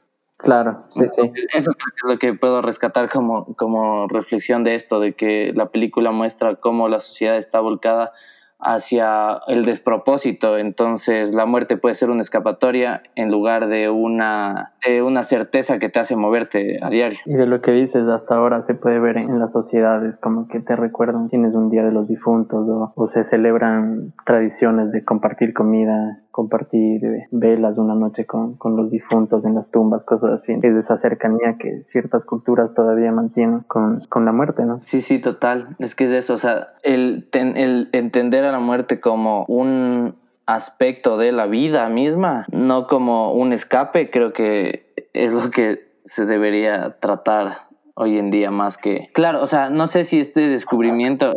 Claro, 0.41 0.85
sí, 0.89 1.03
sí. 1.15 1.31
Eso 1.53 1.71
es 1.71 2.03
lo 2.03 2.17
que 2.17 2.33
puedo 2.33 2.63
rescatar 2.63 3.09
como, 3.09 3.53
como 3.55 4.07
reflexión 4.07 4.63
de 4.63 4.73
esto, 4.73 4.99
de 4.99 5.13
que 5.13 5.53
la 5.53 5.67
película 5.67 6.11
muestra 6.11 6.55
cómo 6.55 6.89
la 6.89 6.99
sociedad 6.99 7.37
está 7.37 7.59
volcada 7.59 8.11
hacia 8.61 9.39
el 9.47 9.65
despropósito. 9.65 10.57
Entonces 10.57 11.33
la 11.33 11.45
muerte 11.45 11.77
puede 11.77 11.95
ser 11.95 12.09
una 12.09 12.21
escapatoria 12.21 13.01
en 13.15 13.31
lugar 13.31 13.67
de 13.67 13.89
una, 13.89 14.73
de 14.87 15.01
una 15.01 15.23
certeza 15.23 15.79
que 15.79 15.89
te 15.89 15.99
hace 15.99 16.15
moverte 16.15 16.77
a 16.81 16.89
diario. 16.89 17.19
Y 17.25 17.33
de 17.33 17.47
lo 17.47 17.61
que 17.61 17.71
dices 17.71 18.07
hasta 18.07 18.35
ahora 18.35 18.61
se 18.61 18.75
puede 18.75 18.99
ver 18.99 19.17
en 19.17 19.39
las 19.39 19.51
sociedades 19.51 20.17
como 20.17 20.47
que 20.47 20.59
te 20.59 20.75
recuerdan, 20.75 21.29
tienes 21.29 21.55
un 21.55 21.69
día 21.69 21.83
de 21.83 21.91
los 21.91 22.07
difuntos 22.07 22.67
o, 22.67 22.93
o 22.95 23.07
se 23.07 23.23
celebran 23.23 24.13
tradiciones 24.25 24.91
de 24.91 25.03
compartir 25.03 25.53
comida 25.53 26.21
compartir 26.31 27.01
velas 27.31 27.77
una 27.77 27.93
noche 27.93 28.25
con, 28.25 28.55
con, 28.55 28.75
los 28.77 28.89
difuntos 28.89 29.45
en 29.45 29.53
las 29.53 29.69
tumbas, 29.69 30.03
cosas 30.03 30.31
así. 30.31 30.53
Es 30.61 30.75
esa 30.75 30.97
cercanía 30.97 31.57
que 31.59 31.83
ciertas 31.83 32.23
culturas 32.23 32.73
todavía 32.73 33.11
mantienen 33.11 33.59
con, 33.67 33.99
con 34.09 34.25
la 34.25 34.31
muerte, 34.31 34.65
¿no? 34.65 34.79
Sí, 34.83 35.01
sí, 35.01 35.19
total. 35.19 35.75
Es 35.79 35.93
que 35.93 36.05
es 36.05 36.11
eso, 36.11 36.33
o 36.33 36.37
sea, 36.37 36.69
el, 36.83 37.27
el 37.33 37.89
entender 37.91 38.45
a 38.45 38.50
la 38.51 38.59
muerte 38.59 38.99
como 38.99 39.45
un 39.47 40.15
aspecto 40.45 41.17
de 41.17 41.31
la 41.31 41.47
vida 41.47 41.87
misma, 41.89 42.45
no 42.51 42.87
como 42.87 43.33
un 43.33 43.53
escape, 43.53 44.09
creo 44.09 44.33
que 44.33 44.93
es 45.13 45.33
lo 45.33 45.51
que 45.51 45.91
se 46.05 46.25
debería 46.25 46.97
tratar 46.99 47.67
hoy 47.95 48.17
en 48.17 48.31
día 48.31 48.51
más 48.51 48.77
que... 48.77 49.09
Claro, 49.13 49.41
o 49.41 49.45
sea, 49.45 49.69
no 49.69 49.87
sé 49.87 50.03
si 50.03 50.19
este 50.19 50.47
descubrimiento 50.47 51.35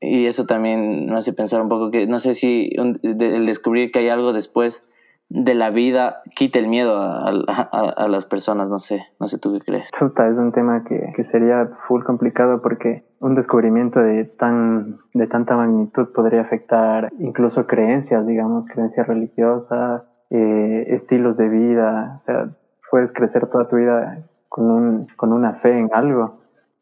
y 0.00 0.26
eso 0.26 0.46
también 0.46 1.06
me 1.06 1.16
hace 1.16 1.32
pensar 1.32 1.60
un 1.60 1.68
poco 1.68 1.90
que 1.90 2.06
no 2.06 2.18
sé 2.18 2.34
si 2.34 2.70
el 2.76 3.46
descubrir 3.46 3.90
que 3.90 4.00
hay 4.00 4.08
algo 4.08 4.32
después 4.32 4.86
de 5.28 5.54
la 5.54 5.70
vida 5.70 6.22
quita 6.34 6.58
el 6.58 6.68
miedo 6.68 6.96
a, 6.98 8.08
las 8.08 8.26
personas, 8.26 8.68
no 8.68 8.78
sé, 8.78 9.04
no 9.18 9.26
sé 9.26 9.38
tú 9.38 9.52
qué 9.54 9.60
crees. 9.60 9.90
es 9.92 10.38
un 10.38 10.52
tema 10.52 10.84
que, 10.84 11.12
que, 11.16 11.24
sería 11.24 11.68
full 11.88 12.04
complicado 12.04 12.62
porque 12.62 13.04
un 13.20 13.34
descubrimiento 13.34 14.00
de 14.00 14.24
tan 14.24 14.98
de 15.14 15.26
tanta 15.26 15.56
magnitud 15.56 16.08
podría 16.14 16.42
afectar 16.42 17.12
incluso 17.18 17.66
creencias, 17.66 18.26
digamos, 18.26 18.66
creencias 18.68 19.06
religiosas, 19.06 20.02
eh, 20.30 20.84
estilos 20.88 21.36
de 21.36 21.48
vida, 21.48 22.14
o 22.16 22.20
sea, 22.20 22.48
puedes 22.90 23.12
crecer 23.12 23.46
toda 23.46 23.68
tu 23.68 23.76
vida 23.76 24.24
con, 24.48 24.70
un, 24.70 25.06
con 25.16 25.32
una 25.32 25.54
fe 25.54 25.78
en 25.78 25.90
algo 25.92 26.38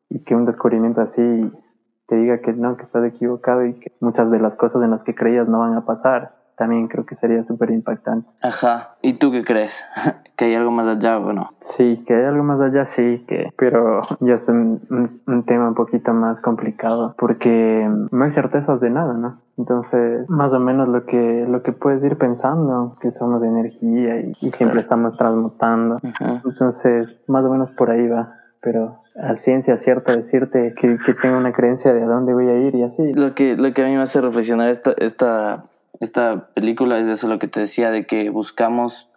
y 0.08 0.20
que 0.20 0.34
un 0.34 0.44
descubrimiento 0.44 1.00
así 1.00 1.52
te 2.06 2.16
diga 2.16 2.38
que 2.38 2.52
no, 2.52 2.76
que 2.76 2.84
estás 2.84 3.04
equivocado 3.04 3.64
y 3.64 3.74
que 3.74 3.92
muchas 4.00 4.30
de 4.30 4.38
las 4.38 4.54
cosas 4.54 4.82
en 4.82 4.90
las 4.90 5.02
que 5.02 5.14
creías 5.14 5.48
no 5.48 5.60
van 5.60 5.74
a 5.74 5.84
pasar, 5.84 6.32
también 6.56 6.88
creo 6.88 7.04
que 7.06 7.16
sería 7.16 7.42
súper 7.42 7.70
impactante. 7.70 8.28
Ajá, 8.42 8.96
¿y 9.02 9.14
tú 9.14 9.30
qué 9.32 9.44
crees? 9.44 9.84
¿Que 10.36 10.46
hay 10.46 10.54
algo 10.54 10.70
más 10.70 10.86
allá 10.88 11.18
o 11.18 11.32
no? 11.32 11.52
Sí, 11.60 12.02
que 12.06 12.14
hay 12.14 12.24
algo 12.24 12.42
más 12.42 12.60
allá, 12.60 12.86
sí, 12.86 13.24
que, 13.28 13.52
pero 13.56 14.00
ya 14.20 14.34
es 14.34 14.48
un, 14.48 15.20
un, 15.26 15.44
tema 15.44 15.68
un 15.68 15.74
poquito 15.74 16.12
más 16.12 16.40
complicado 16.40 17.14
porque 17.18 17.88
no 18.10 18.24
hay 18.24 18.32
certezas 18.32 18.80
de 18.80 18.90
nada, 18.90 19.14
¿no? 19.14 19.40
Entonces, 19.56 20.28
más 20.28 20.52
o 20.52 20.58
menos 20.58 20.88
lo 20.88 21.04
que, 21.06 21.46
lo 21.48 21.62
que 21.62 21.72
puedes 21.72 22.02
ir 22.02 22.18
pensando, 22.18 22.96
que 23.00 23.12
somos 23.12 23.40
de 23.40 23.46
energía 23.46 24.20
y, 24.20 24.50
siempre 24.50 24.80
estamos 24.80 25.16
transmutando. 25.16 26.00
Entonces, 26.44 27.20
más 27.28 27.44
o 27.44 27.50
menos 27.50 27.70
por 27.72 27.90
ahí 27.90 28.08
va 28.08 28.40
pero 28.64 28.96
a 29.14 29.36
ciencia 29.36 29.76
cierta 29.78 30.16
decirte 30.16 30.74
que, 30.80 30.96
que, 30.96 31.12
tengo 31.14 31.36
una 31.36 31.52
creencia 31.52 31.92
de 31.92 32.02
a 32.02 32.06
dónde 32.06 32.32
voy 32.32 32.48
a 32.48 32.56
ir 32.56 32.74
y 32.74 32.82
así. 32.82 33.12
Lo 33.12 33.34
que, 33.34 33.56
lo 33.56 33.72
que 33.74 33.82
a 33.82 33.86
mí 33.86 33.94
me 33.94 34.02
hace 34.02 34.22
reflexionar 34.22 34.70
esta, 34.70 34.92
esta, 34.96 35.66
esta 36.00 36.48
película 36.54 36.98
es 36.98 37.08
eso 37.08 37.28
lo 37.28 37.38
que 37.38 37.48
te 37.48 37.60
decía, 37.60 37.90
de 37.90 38.06
que 38.06 38.30
buscamos 38.30 39.10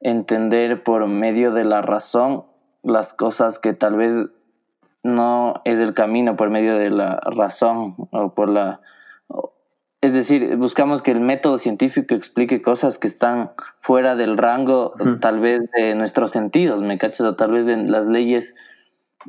entender 0.00 0.82
por 0.82 1.06
medio 1.06 1.52
de 1.52 1.64
la 1.64 1.82
razón 1.82 2.44
las 2.82 3.14
cosas 3.14 3.58
que 3.58 3.72
tal 3.72 3.96
vez 3.96 4.26
no 5.02 5.62
es 5.64 5.78
el 5.78 5.94
camino 5.94 6.36
por 6.36 6.50
medio 6.50 6.76
de 6.76 6.90
la 6.90 7.20
razón 7.24 7.94
o 8.10 8.34
por 8.34 8.48
la... 8.48 8.80
Es 10.00 10.12
decir, 10.12 10.56
buscamos 10.56 11.00
que 11.00 11.12
el 11.12 11.20
método 11.20 11.58
científico 11.58 12.16
explique 12.16 12.60
cosas 12.60 12.98
que 12.98 13.06
están 13.06 13.52
fuera 13.80 14.16
del 14.16 14.36
rango 14.36 14.94
tal 15.20 15.38
vez 15.38 15.60
de 15.76 15.94
nuestros 15.94 16.32
sentidos, 16.32 16.82
¿me 16.82 16.98
cachas? 16.98 17.20
O 17.20 17.36
tal 17.36 17.52
vez 17.52 17.66
de 17.66 17.76
las 17.76 18.06
leyes 18.06 18.56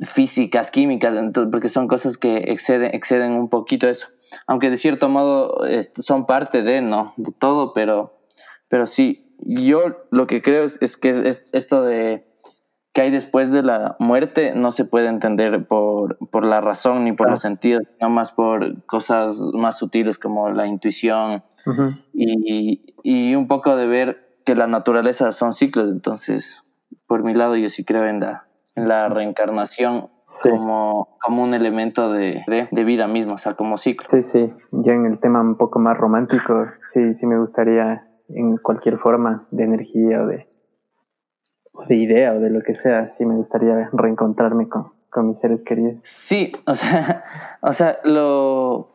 físicas, 0.02 0.70
químicas, 0.70 1.14
entonces, 1.14 1.50
porque 1.50 1.68
son 1.68 1.88
cosas 1.88 2.18
que 2.18 2.36
exceden, 2.48 2.94
exceden 2.94 3.32
un 3.32 3.48
poquito 3.48 3.88
eso. 3.88 4.08
Aunque 4.46 4.70
de 4.70 4.76
cierto 4.76 5.08
modo 5.08 5.60
son 5.96 6.26
parte 6.26 6.62
de, 6.62 6.80
¿no? 6.80 7.14
De 7.16 7.32
todo, 7.32 7.72
pero, 7.72 8.18
pero 8.68 8.86
sí, 8.86 9.34
yo 9.40 10.06
lo 10.10 10.26
que 10.26 10.42
creo 10.42 10.64
es, 10.64 10.96
que 10.96 11.10
es, 11.10 11.44
esto 11.52 11.82
de 11.82 12.26
que 12.92 13.02
hay 13.02 13.10
después 13.10 13.50
de 13.50 13.62
la 13.62 13.96
muerte 13.98 14.54
no 14.54 14.70
se 14.70 14.84
puede 14.84 15.08
entender 15.08 15.66
por, 15.66 16.16
por 16.30 16.44
la 16.44 16.60
razón 16.60 17.04
ni 17.04 17.12
por 17.12 17.28
los 17.28 17.40
sentidos, 17.40 17.82
sino 17.98 18.08
más 18.08 18.30
por 18.30 18.84
cosas 18.86 19.36
más 19.52 19.78
sutiles 19.78 20.16
como 20.16 20.50
la 20.50 20.68
intuición 20.68 21.42
y, 22.12 22.94
y 23.02 23.34
un 23.34 23.48
poco 23.48 23.74
de 23.74 23.88
ver 23.88 24.38
que 24.44 24.54
la 24.54 24.68
naturaleza 24.68 25.32
son 25.32 25.52
ciclos. 25.52 25.90
Entonces, 25.90 26.62
por 27.08 27.24
mi 27.24 27.34
lado, 27.34 27.56
yo 27.56 27.68
sí 27.68 27.84
creo 27.84 28.06
en 28.06 28.20
la, 28.20 28.43
la 28.74 29.08
reencarnación 29.08 30.10
como, 30.42 31.16
como 31.20 31.42
un 31.42 31.54
elemento 31.54 32.12
de, 32.12 32.42
de, 32.70 32.84
vida 32.84 33.06
misma, 33.06 33.34
o 33.34 33.38
sea, 33.38 33.54
como 33.54 33.76
ciclo. 33.76 34.06
Sí, 34.10 34.22
sí, 34.22 34.52
ya 34.72 34.92
en 34.92 35.04
el 35.04 35.18
tema 35.20 35.40
un 35.40 35.56
poco 35.56 35.78
más 35.78 35.96
romántico, 35.96 36.66
sí, 36.92 37.14
sí 37.14 37.26
me 37.26 37.38
gustaría 37.38 38.06
en 38.28 38.56
cualquier 38.56 38.98
forma 38.98 39.46
de 39.50 39.64
energía 39.64 40.22
o 40.22 40.26
de, 40.26 40.48
de 41.88 41.96
idea 41.96 42.32
o 42.32 42.40
de 42.40 42.50
lo 42.50 42.62
que 42.62 42.74
sea, 42.74 43.10
sí 43.10 43.24
me 43.24 43.34
gustaría 43.34 43.90
reencontrarme 43.92 44.68
con, 44.68 44.92
con 45.10 45.28
mis 45.28 45.38
seres 45.38 45.62
queridos. 45.62 45.96
Sí, 46.02 46.52
o 46.66 46.74
sea, 46.74 47.24
o 47.60 47.72
sea, 47.72 47.98
lo, 48.04 48.90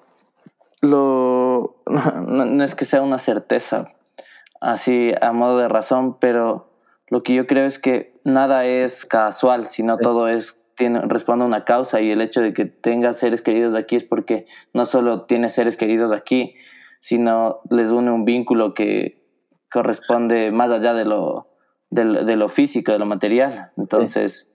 lo, 0.82 1.82
no, 1.86 2.46
no 2.46 2.64
es 2.64 2.76
que 2.76 2.86
sea 2.86 3.02
una 3.02 3.20
certeza, 3.20 3.94
así 4.60 5.12
a 5.22 5.32
modo 5.32 5.58
de 5.60 5.70
razón, 5.70 6.18
pero 6.20 6.70
lo 7.08 7.24
que 7.24 7.34
yo 7.34 7.48
creo 7.48 7.66
es 7.66 7.80
que 7.80 8.19
nada 8.30 8.66
es 8.66 9.06
casual, 9.06 9.68
sino 9.68 9.98
todo 9.98 10.28
es 10.28 10.60
tiene, 10.76 11.02
responde 11.02 11.44
a 11.44 11.48
una 11.48 11.66
causa 11.66 12.00
y 12.00 12.10
el 12.10 12.22
hecho 12.22 12.42
de 12.42 12.54
que 12.54 12.66
tengas 12.66 13.20
seres 13.20 13.42
queridos 13.42 13.76
aquí 13.76 13.98
es 13.98 14.04
porque 14.06 14.46
no 14.74 14.86
solo 14.86 15.24
tienes 15.24 15.54
seres 15.54 15.76
queridos 15.76 16.14
aquí, 16.14 16.56
sino 17.02 17.60
les 17.70 17.92
une 17.92 18.12
un 18.12 18.24
vínculo 18.24 18.74
que 18.74 19.22
corresponde 19.72 20.52
más 20.52 20.72
allá 20.72 20.94
de 20.94 21.06
lo, 21.06 21.50
de, 21.90 22.36
lo 22.36 22.48
físico, 22.48 22.92
de 22.92 23.00
lo 23.00 23.06
material. 23.06 23.72
Entonces, 23.78 24.50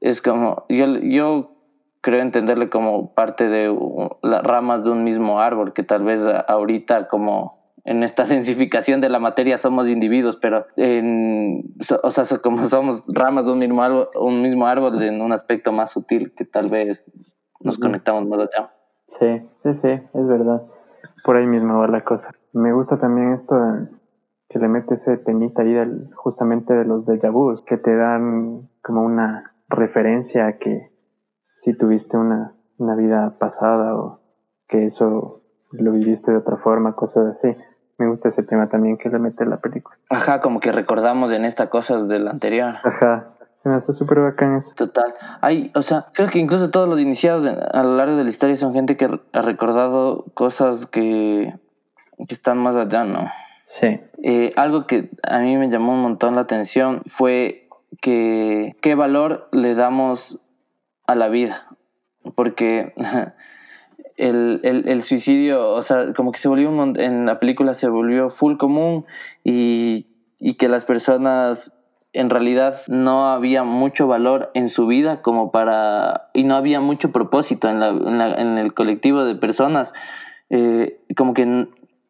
es 0.00 0.20
como, 0.20 0.66
yo, 0.68 0.98
yo 0.98 1.52
creo 2.00 2.20
entenderle 2.20 2.68
como 2.68 3.14
parte 3.14 3.48
de 3.48 3.74
las 4.22 4.42
ramas 4.42 4.82
de 4.82 4.90
un 4.90 5.04
mismo 5.04 5.40
árbol, 5.40 5.72
que 5.72 5.84
tal 5.84 6.02
vez 6.02 6.20
ahorita 6.48 7.08
como 7.08 7.61
en 7.84 8.02
esta 8.02 8.24
densificación 8.26 9.00
de 9.00 9.08
la 9.08 9.18
materia 9.18 9.58
somos 9.58 9.88
individuos, 9.88 10.36
pero 10.36 10.66
en, 10.76 11.74
o 12.02 12.10
sea, 12.10 12.38
como 12.38 12.64
somos 12.64 13.06
ramas 13.12 13.46
de 13.46 13.52
un 13.52 13.58
mismo 13.58 13.82
árbol, 13.82 14.08
un 14.20 14.42
mismo 14.42 14.66
árbol 14.66 15.02
en 15.02 15.20
un 15.20 15.32
aspecto 15.32 15.72
más 15.72 15.90
sutil 15.90 16.34
que 16.34 16.44
tal 16.44 16.68
vez 16.70 17.10
nos 17.60 17.78
conectamos 17.78 18.26
más 18.26 18.40
allá. 18.40 18.72
Sí, 19.18 19.48
sí, 19.62 19.74
sí, 19.74 19.88
es 19.88 20.26
verdad. 20.26 20.62
Por 21.24 21.36
ahí 21.36 21.46
mismo 21.46 21.78
va 21.78 21.86
la 21.88 22.02
cosa. 22.02 22.30
Me 22.52 22.72
gusta 22.72 22.98
también 22.98 23.34
esto 23.34 23.54
que 24.48 24.58
le 24.58 24.68
mete 24.68 24.94
ese 24.94 25.16
temita 25.18 25.62
ahí 25.62 25.72
del, 25.72 26.10
justamente 26.14 26.74
de 26.74 26.84
los 26.84 27.06
déjà 27.06 27.30
vu, 27.30 27.64
que 27.64 27.76
te 27.78 27.94
dan 27.94 28.68
como 28.82 29.02
una 29.02 29.54
referencia 29.68 30.46
a 30.46 30.58
que 30.58 30.90
si 31.56 31.74
tuviste 31.74 32.16
una, 32.16 32.54
una 32.78 32.94
vida 32.96 33.36
pasada 33.38 33.96
o 33.96 34.20
que 34.68 34.86
eso 34.86 35.42
lo 35.70 35.92
viviste 35.92 36.32
de 36.32 36.38
otra 36.38 36.56
forma, 36.58 36.94
cosas 36.94 37.26
así 37.28 37.56
me 38.02 38.10
gusta 38.10 38.28
ese 38.28 38.42
tema 38.42 38.68
también 38.68 38.96
que 38.96 39.08
le 39.08 39.18
mete 39.18 39.46
la 39.46 39.58
película. 39.58 39.96
Ajá, 40.10 40.40
como 40.40 40.60
que 40.60 40.72
recordamos 40.72 41.32
en 41.32 41.44
esta 41.44 41.70
cosas 41.70 42.08
del 42.08 42.26
anterior. 42.28 42.76
Ajá, 42.82 43.28
se 43.62 43.68
me 43.68 43.76
hace 43.76 43.92
súper 43.92 44.20
bacán 44.20 44.56
eso. 44.56 44.72
Total. 44.74 45.14
Hay, 45.40 45.70
o 45.74 45.82
sea, 45.82 46.06
creo 46.12 46.28
que 46.28 46.38
incluso 46.38 46.70
todos 46.70 46.88
los 46.88 47.00
iniciados 47.00 47.46
a 47.46 47.82
lo 47.82 47.96
largo 47.96 48.16
de 48.16 48.24
la 48.24 48.30
historia 48.30 48.56
son 48.56 48.74
gente 48.74 48.96
que 48.96 49.08
ha 49.32 49.42
recordado 49.42 50.24
cosas 50.34 50.86
que, 50.86 51.54
que 52.16 52.34
están 52.34 52.58
más 52.58 52.76
allá, 52.76 53.04
¿no? 53.04 53.30
Sí. 53.64 54.00
Eh, 54.22 54.52
algo 54.56 54.86
que 54.86 55.10
a 55.22 55.38
mí 55.38 55.56
me 55.56 55.70
llamó 55.70 55.92
un 55.92 56.02
montón 56.02 56.34
la 56.34 56.42
atención 56.42 57.02
fue 57.06 57.68
que 58.00 58.76
qué 58.80 58.94
valor 58.94 59.48
le 59.52 59.74
damos 59.74 60.40
a 61.06 61.14
la 61.14 61.28
vida. 61.28 61.68
Porque 62.34 62.94
el, 64.16 64.60
el, 64.62 64.88
el, 64.88 65.02
suicidio, 65.02 65.70
o 65.70 65.82
sea, 65.82 66.12
como 66.14 66.32
que 66.32 66.38
se 66.38 66.48
volvió 66.48 66.70
un, 66.70 66.98
en 67.00 67.26
la 67.26 67.38
película 67.38 67.74
se 67.74 67.88
volvió 67.88 68.30
full 68.30 68.56
común 68.56 69.04
y, 69.44 70.06
y, 70.38 70.54
que 70.54 70.68
las 70.68 70.84
personas 70.84 71.76
en 72.12 72.30
realidad 72.30 72.80
no 72.88 73.28
había 73.28 73.64
mucho 73.64 74.06
valor 74.06 74.50
en 74.54 74.68
su 74.68 74.86
vida 74.86 75.22
como 75.22 75.50
para 75.50 76.30
y 76.34 76.44
no 76.44 76.56
había 76.56 76.80
mucho 76.80 77.10
propósito 77.10 77.68
en, 77.68 77.80
la, 77.80 77.88
en, 77.88 78.18
la, 78.18 78.60
el 78.60 78.74
colectivo 78.74 79.24
de 79.24 79.34
personas. 79.34 79.94
Eh, 80.50 81.00
como 81.16 81.32
que 81.32 81.68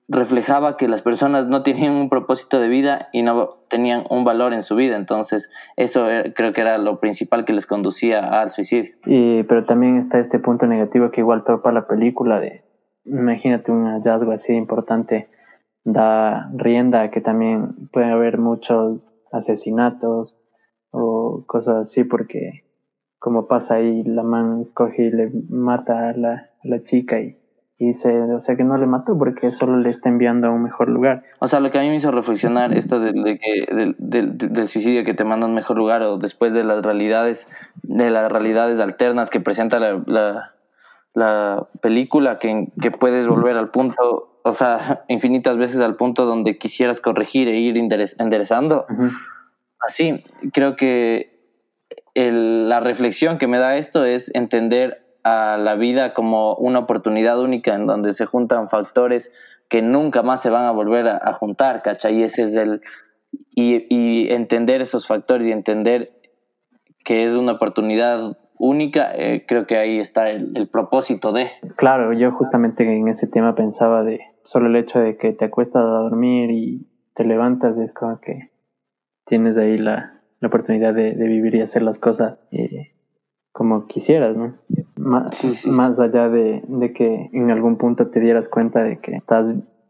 reflejaba 0.09 0.77
que 0.77 0.89
las 0.89 1.03
personas 1.03 1.47
no 1.47 1.63
tenían 1.63 1.95
un 1.95 2.09
propósito 2.09 2.61
de 2.61 2.69
vida 2.69 3.09
y 3.13 3.23
no 3.23 3.59
tenían 3.69 4.05
un 4.11 4.25
valor 4.25 4.53
en 4.53 4.63
su 4.63 4.77
vida. 4.77 4.97
Entonces, 4.97 5.51
eso 5.77 6.11
eh, 6.11 6.33
creo 6.35 6.53
que 6.53 6.61
era 6.61 6.79
lo 6.79 7.01
principal 7.01 7.45
que 7.45 7.53
les 7.53 7.67
conducía 7.67 8.41
al 8.41 8.51
suicidio. 8.51 8.93
Y, 9.07 9.43
pero 9.45 9.65
también 9.65 9.99
está 9.99 10.19
este 10.19 10.39
punto 10.39 10.67
negativo 10.67 11.11
que 11.11 11.21
igual 11.21 11.45
topa 11.45 11.73
la 11.73 11.87
película 11.87 12.41
de, 12.41 12.65
imagínate 13.05 13.73
un 13.73 13.87
hallazgo 13.87 14.33
así 14.33 14.53
importante, 14.53 15.29
da 15.85 16.51
rienda 16.55 17.11
que 17.11 17.21
también 17.21 17.89
puede 17.93 18.11
haber 18.11 18.39
muchos 18.39 19.01
asesinatos 19.33 20.37
o 20.91 21.45
cosas 21.47 21.89
así 21.89 22.05
porque 22.05 22.65
como 23.23 23.47
pasa 23.47 23.77
ahí, 23.77 24.03
la 24.03 24.25
man 24.25 24.65
coge 24.75 25.05
y 25.05 25.11
le 25.11 25.31
mata 25.49 26.09
a 26.09 26.13
la, 26.13 26.33
a 26.33 26.65
la 26.65 26.83
chica 26.83 27.21
y 27.21 27.39
y 27.83 27.89
dice, 27.89 28.17
o 28.33 28.41
sea, 28.41 28.55
que 28.55 28.63
no 28.63 28.77
le 28.79 28.87
mató 28.87 29.19
porque 29.19 29.51
solo 29.51 29.77
le 29.77 29.89
está 29.89 30.09
enviando 30.09 30.47
a 30.47 30.51
un 30.53 30.63
mejor 30.63 30.89
lugar. 30.89 31.25
O 31.41 31.49
sea, 31.49 31.59
lo 31.59 31.73
que 31.73 31.79
a 31.79 31.83
mí 31.83 31.89
me 31.89 31.97
hizo 31.97 32.13
reflexionar 32.13 32.73
esto 32.73 33.01
de, 33.01 33.13
que, 33.41 33.75
del, 33.75 33.97
del, 33.99 34.69
suicidio 34.69 35.03
que 35.05 35.15
te 35.15 35.25
manda 35.25 35.47
a 35.47 35.49
un 35.49 35.57
mejor 35.57 35.79
lugar 35.79 36.01
o 36.03 36.17
después 36.17 36.53
de 36.53 36.63
las 36.63 36.85
realidades, 36.85 37.51
de 37.83 38.11
las 38.11 38.31
realidades 38.31 38.79
alternas 38.79 39.31
que 39.31 39.41
presenta 39.41 39.81
la, 39.81 40.01
la, 40.07 40.53
la 41.13 41.67
película, 41.81 42.39
que, 42.39 42.69
que 42.81 42.93
puedes 42.93 43.27
volver 43.27 43.57
al 43.57 43.71
punto, 43.71 44.39
o 44.45 44.53
sea, 44.53 45.03
infinitas 45.09 45.59
veces 45.59 45.81
al 45.81 45.97
punto 45.97 46.25
donde 46.25 46.59
quisieras 46.59 47.01
corregir 47.01 47.49
e 47.49 47.59
ir 47.59 47.77
enderezando. 47.77 48.87
Así, 49.81 50.23
creo 50.53 50.77
que 50.77 51.33
el, 52.15 52.69
la 52.69 52.79
reflexión 52.79 53.39
que 53.39 53.49
me 53.49 53.59
da 53.59 53.77
esto 53.77 54.05
es 54.05 54.31
entender 54.35 55.03
a 55.25 55.57
la 55.57 55.75
vida 55.75 56.15
como 56.15 56.55
una 56.55 56.81
oportunidad 56.81 57.41
única 57.41 57.75
en 57.75 57.87
donde 57.87 58.13
se 58.13 58.27
juntan 58.27 58.69
factores 58.69 59.33
que 59.69 59.81
nunca 59.81 60.23
más 60.23 60.43
se 60.43 60.51
van 60.51 60.67
a 60.67 60.71
volver 60.71 61.09
a, 61.09 61.33
juntar, 61.33 61.83
¿cachai? 61.83 62.19
Y 62.19 62.23
ese 62.25 62.43
es 62.43 62.57
el... 62.57 62.83
Y, 63.55 64.31
entender 64.31 64.83
esos 64.83 65.07
factores 65.07 65.47
y 65.47 65.53
entender 65.53 66.13
que 67.05 67.25
es 67.25 67.35
una 67.35 67.53
oportunidad 67.53 68.37
única, 68.59 69.13
eh, 69.15 69.45
creo 69.49 69.67
que 69.67 69.79
ahí 69.79 69.99
está 69.99 70.31
el, 70.31 70.69
propósito 70.71 71.33
de. 71.33 71.51
Claro, 71.77 72.13
yo 72.13 72.33
justamente 72.33 72.85
en 72.85 73.09
ese 73.09 73.27
tema 73.27 73.55
pensaba 73.55 74.03
de 74.03 74.21
solo 74.45 74.67
el 74.67 74.77
hecho 74.77 74.99
de 74.99 75.17
que 75.17 75.33
te 75.33 75.47
acuestas 75.47 75.83
a 75.85 75.89
dormir 75.89 76.51
y 76.51 76.87
te 77.15 77.25
levantas, 77.25 77.77
es 77.79 77.93
como 77.93 78.21
que 78.21 78.51
tienes 79.25 79.57
ahí 79.57 79.79
la, 79.79 80.21
la 80.41 80.49
oportunidad 80.49 80.93
de, 80.93 81.15
vivir 81.15 81.55
y 81.55 81.63
hacer 81.63 81.83
las 81.83 81.99
cosas 81.99 82.41
eh, 82.51 82.93
como 83.53 83.87
quisieras, 83.87 84.37
¿no? 84.37 84.55
Más, 85.05 85.67
más 85.67 85.99
allá 85.99 86.29
de, 86.29 86.63
de, 86.67 86.93
que 86.93 87.29
en 87.33 87.51
algún 87.51 87.77
punto 87.77 88.09
te 88.09 88.21
dieras 88.21 88.49
cuenta 88.49 88.83
de 88.83 88.99
que 88.99 89.17
estás 89.17 89.47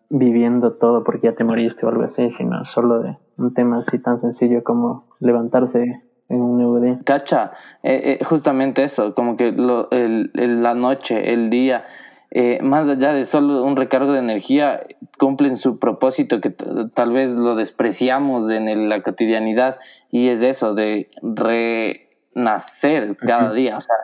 viviendo 0.09 0.75
todo 0.75 1.05
porque 1.05 1.29
ya 1.29 1.35
te 1.35 1.45
moriste 1.45 1.87
o 1.87 1.89
algo 1.89 2.05
así, 2.05 2.31
sino 2.31 2.65
solo 2.65 3.01
de 3.01 3.17
un 3.39 3.55
tema 3.55 3.79
así 3.79 3.99
tan 3.99 4.21
sencillo 4.21 4.63
como 4.63 5.07
levantarse 5.21 6.03
en 6.29 6.41
un 6.41 6.57
nuevo 6.57 6.81
día. 6.81 6.99
Cacha, 7.05 7.53
eh, 7.83 8.19
eh, 8.21 8.25
justamente 8.25 8.85
eso, 8.85 9.15
como 9.15 9.37
que 9.37 9.53
lo, 9.53 9.91
el, 9.91 10.31
la 10.35 10.75
noche, 10.75 11.33
el 11.33 11.51
día, 11.51 11.85
eh, 12.31 12.59
más 12.63 12.89
allá 12.89 13.13
de 13.13 13.25
solo 13.25 13.63
un 13.65 13.77
recargo 13.77 14.13
de 14.13 14.19
energía, 14.19 14.87
cumplen 15.19 15.57
su 15.57 15.79
propósito 15.79 16.41
que 16.41 16.51
tal 16.51 17.13
vez 17.13 17.35
lo 17.35 17.55
despreciamos 17.55 18.51
en 18.51 18.89
la 18.89 19.03
cotidianidad 19.03 19.79
y 20.11 20.29
es 20.29 20.43
eso, 20.43 20.75
de 20.75 21.11
re 21.23 22.09
nacer 22.35 23.17
cada 23.17 23.53
día, 23.53 23.77
o 23.77 23.81
sea, 23.81 23.95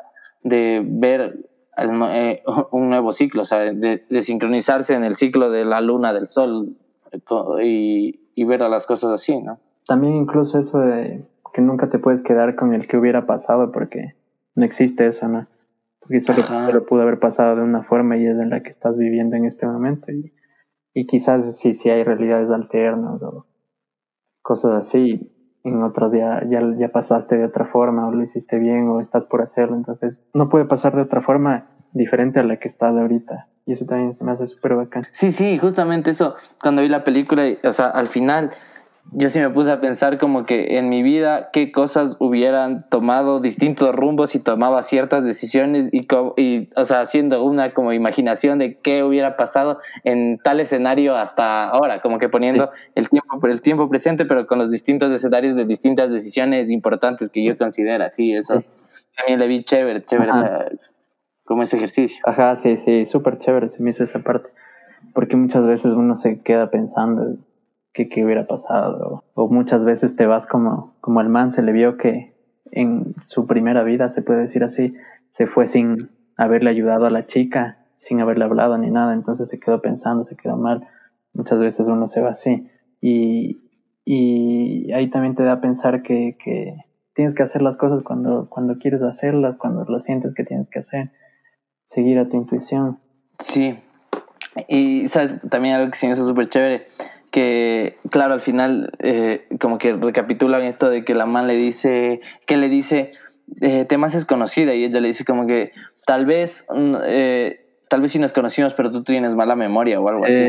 de 0.43 0.83
ver 0.85 1.49
eh, 1.77 2.43
un 2.73 2.89
nuevo 2.89 3.13
ciclo, 3.13 3.43
o 3.43 3.45
sea, 3.45 3.73
de, 3.73 4.03
sincronizarse 4.21 4.95
en 4.95 5.05
el 5.05 5.15
ciclo 5.15 5.51
de 5.51 5.65
la 5.65 5.81
luna, 5.81 6.13
del 6.13 6.27
sol 6.27 6.77
y, 7.63 8.21
y, 8.35 8.45
ver 8.45 8.63
a 8.63 8.69
las 8.69 8.87
cosas 8.87 9.13
así, 9.13 9.41
¿no? 9.41 9.59
También 9.87 10.15
incluso 10.15 10.59
eso 10.59 10.79
de 10.81 11.27
que 11.55 11.63
nunca 11.63 11.89
te 11.89 11.99
puedes 11.99 12.23
quedar 12.23 12.57
con 12.57 12.75
el 12.75 12.87
que 12.87 12.99
hubiera 12.99 13.27
pasado 13.27 13.73
porque 13.73 14.15
no 14.55 14.65
existe 14.65 15.07
eso, 15.07 15.29
¿no? 15.29 15.47
Porque 16.01 16.21
solo, 16.21 16.43
solo 16.43 16.85
pudo 16.85 17.03
haber 17.03 17.19
pasado 17.19 17.57
de 17.57 17.63
una 17.63 17.83
forma 17.85 18.17
y 18.17 18.27
es 18.27 18.39
en 18.39 18.51
la 18.51 18.63
que 18.63 18.71
estás 18.71 18.97
viviendo 18.97 19.37
en 19.37 19.47
este 19.47 19.67
momento 19.67 20.13
y, 20.13 20.33
y 20.95 21.07
quizás 21.07 21.59
sí, 21.59 21.75
sí 21.75 21.91
hay 21.91 22.05
realidades 22.05 22.51
alternas 22.51 23.23
o 23.23 23.47
cosas 24.43 24.81
así, 24.81 25.31
en 25.65 25.83
otros 25.83 26.13
ya, 26.13 26.43
ya, 26.49 26.61
ya 26.77 26.89
pasaste 26.89 27.37
de 27.37 27.45
otra 27.45 27.67
forma 27.67 28.07
o 28.07 28.13
lo 28.13 28.23
hiciste 28.23 28.59
bien 28.59 28.89
o 28.89 29.01
estás 29.01 29.27
por 29.27 29.43
hacerlo. 29.43 29.77
Entonces 29.77 30.21
no 30.35 30.49
puede 30.49 30.65
pasar 30.65 30.95
de 30.95 31.03
otra 31.03 31.21
forma 31.21 31.67
diferente 31.93 32.41
a 32.41 32.45
la 32.45 32.57
que 32.57 32.69
estás 32.69 32.97
ahorita. 32.97 33.47
Y 33.67 33.73
eso 33.73 33.85
también 33.85 34.15
se 34.15 34.25
me 34.25 34.33
hace 34.33 34.47
súper 34.47 34.77
bacán. 34.77 35.07
Sí, 35.11 35.31
sí, 35.31 35.59
justamente 35.59 36.11
eso. 36.11 36.35
Cuando 36.61 36.81
vi 36.81 36.89
la 36.89 37.05
película, 37.05 37.43
o 37.63 37.73
sea, 37.73 37.87
al 37.87 38.07
final 38.09 38.51
yo 39.13 39.31
sí 39.31 39.39
me 39.39 39.49
puse 39.49 39.71
a 39.71 39.81
pensar 39.81 40.19
como 40.19 40.45
que 40.45 40.77
en 40.79 40.89
mi 40.89 41.03
vida 41.03 41.51
qué 41.53 41.73
cosas 41.73 42.17
hubieran 42.21 42.87
tomado 42.91 43.41
distintos 43.41 43.95
rumbos 43.95 44.35
y 44.35 44.41
tomaba 44.41 44.83
ciertas 44.83 45.25
decisiones 45.25 45.89
y, 45.93 46.07
y, 46.37 46.69
o 46.77 46.85
sea, 46.85 47.01
haciendo 47.01 47.43
una 47.45 47.73
como 47.73 47.93
imaginación 47.93 48.59
de 48.59 48.77
qué 48.79 49.03
hubiera 49.03 49.37
pasado 49.37 49.79
en 50.05 50.39
tal 50.39 50.61
escenario 50.61 51.17
hasta 51.17 51.69
ahora, 51.69 52.01
como 52.01 52.19
que 52.19 52.29
poniendo 52.29 52.71
el 52.95 53.09
tiempo 53.09 53.47
el 53.47 53.61
tiempo 53.63 53.89
presente, 53.89 54.27
pero 54.27 54.47
con 54.47 54.59
los 54.59 54.71
distintos 54.71 55.11
escenarios 55.11 55.55
de 55.55 55.65
distintas 55.65 56.11
decisiones 56.11 56.71
importantes 56.71 57.31
que 57.31 57.43
yo 57.43 57.57
considero, 57.57 58.05
así, 58.05 58.35
eso 58.35 58.63
también 59.17 59.39
le 59.39 59.47
vi 59.47 59.63
chévere, 59.63 60.03
chévere 60.03 60.31
como 61.45 61.63
ese 61.63 61.77
ejercicio. 61.77 62.21
Ajá, 62.27 62.57
sí, 62.57 62.77
sí, 62.77 63.07
súper 63.07 63.39
chévere 63.39 63.71
se 63.71 63.83
me 63.83 63.91
hizo 63.91 64.05
esa 64.05 64.19
parte, 64.19 64.51
porque 65.15 65.35
muchas 65.35 65.65
veces 65.65 65.93
uno 65.95 66.15
se 66.15 66.41
queda 66.43 66.71
pensando 66.71 67.37
qué 68.07 68.25
hubiera 68.25 68.47
pasado. 68.47 69.25
O 69.35 69.49
muchas 69.49 69.85
veces 69.85 70.15
te 70.15 70.27
vas 70.27 70.47
como, 70.47 70.95
como 71.01 71.21
el 71.21 71.29
man 71.29 71.51
se 71.51 71.63
le 71.63 71.73
vio 71.73 71.97
que 71.97 72.37
en 72.71 73.15
su 73.27 73.47
primera 73.47 73.83
vida, 73.83 74.11
se 74.11 74.23
puede 74.23 74.43
decir 74.43 74.63
así, 74.63 74.95
se 75.31 75.47
fue 75.47 75.67
sin 75.67 76.11
haberle 76.37 76.71
ayudado 76.71 77.07
a 77.07 77.11
la 77.11 77.27
chica, 77.27 77.79
sin 77.97 78.21
haberle 78.21 78.45
hablado 78.45 78.79
ni 78.79 78.91
nada, 78.91 79.15
entonces 79.15 79.49
se 79.49 79.59
quedó 79.59 79.83
pensando, 79.83 80.23
se 80.23 80.37
quedó 80.37 80.57
mal. 80.57 80.87
Muchas 81.33 81.59
veces 81.59 81.89
uno 81.89 82.07
se 82.07 82.21
va 82.21 82.31
así. 82.31 82.71
Y, 83.01 83.61
y 84.05 84.93
ahí 84.93 85.11
también 85.11 85.35
te 85.35 85.43
da 85.43 85.55
a 85.55 85.61
pensar 85.61 86.03
que, 86.03 86.37
que 86.43 86.77
tienes 87.15 87.35
que 87.35 87.43
hacer 87.43 87.63
las 87.63 87.77
cosas 87.77 88.05
cuando, 88.05 88.49
cuando 88.49 88.79
quieres 88.79 89.03
hacerlas, 89.03 89.57
cuando 89.57 89.85
lo 89.85 89.99
sientes 89.99 90.35
que 90.35 90.45
tienes 90.45 90.69
que 90.71 90.79
hacer, 90.79 91.11
seguir 91.85 92.19
a 92.19 92.29
tu 92.29 92.37
intuición. 92.37 93.01
Sí. 93.41 93.79
Y 94.69 95.09
sabes, 95.09 95.41
también 95.51 95.75
algo 95.75 95.91
que 95.91 95.99
sí 95.99 96.07
me 96.07 96.13
hizo 96.13 96.27
súper 96.27 96.49
chévere 96.49 96.87
que 97.31 97.99
claro 98.11 98.35
al 98.35 98.41
final 98.41 98.93
eh, 99.01 99.47
como 99.61 99.79
que 99.79 99.93
recapitulan 99.93 100.63
esto 100.63 100.89
de 100.89 101.05
que 101.05 101.15
la 101.15 101.27
man 101.27 101.47
le 101.47 101.57
dice 101.57 102.21
que 102.47 102.57
le 102.57 102.69
dice 102.69 103.11
eh, 103.61 103.85
te 103.85 103.99
más 103.99 104.15
es 104.15 104.25
conocida 104.25 104.75
y 104.75 104.85
ella 104.85 105.01
le 105.01 105.09
dice 105.09 105.25
como 105.25 105.47
que 105.47 105.73
tal 106.07 106.27
vez 106.27 106.67
mm, 106.71 106.97
eh, 107.05 107.67
tal 107.89 108.01
vez 108.01 108.13
sí 108.13 108.19
nos 108.19 108.33
conocimos 108.33 108.75
pero 108.75 108.91
tú 108.91 109.03
tienes 109.03 109.35
mala 109.35 109.57
memoria 109.57 110.01
o 110.01 110.09
algo 110.09 110.25
así 110.25 110.43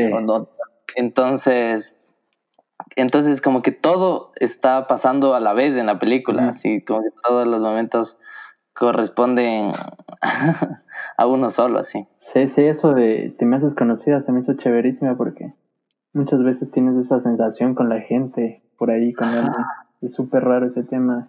entonces 0.96 1.98
entonces 2.96 3.40
como 3.40 3.62
que 3.62 3.72
todo 3.72 4.32
está 4.36 4.86
pasando 4.86 5.34
a 5.34 5.40
la 5.40 5.52
vez 5.52 5.76
en 5.76 5.86
la 5.86 5.98
película 5.98 6.48
así 6.48 6.82
como 6.82 7.02
que 7.02 7.10
todos 7.22 7.46
los 7.46 7.62
momentos 7.62 8.18
corresponden 8.80 9.72
a 11.16 11.26
uno 11.26 11.50
solo 11.50 11.78
así. 11.78 12.06
Sí 12.20 12.48
sí 12.48 12.62
eso 12.62 12.94
de 12.94 13.34
te 13.38 13.44
me 13.44 13.56
haces 13.56 13.74
conocida 13.74 14.22
se 14.22 14.32
me 14.32 14.40
hizo 14.40 14.54
chéverísima 14.54 15.16
porque 15.16 15.52
Muchas 16.12 16.42
veces 16.42 16.70
tienes 16.70 16.96
esa 16.96 17.20
sensación 17.20 17.74
con 17.74 17.88
la 17.88 18.00
gente 18.00 18.62
por 18.76 18.90
ahí, 18.90 19.12
con 19.12 19.28
Es 20.00 20.14
súper 20.14 20.44
raro 20.44 20.66
ese 20.66 20.82
tema. 20.82 21.28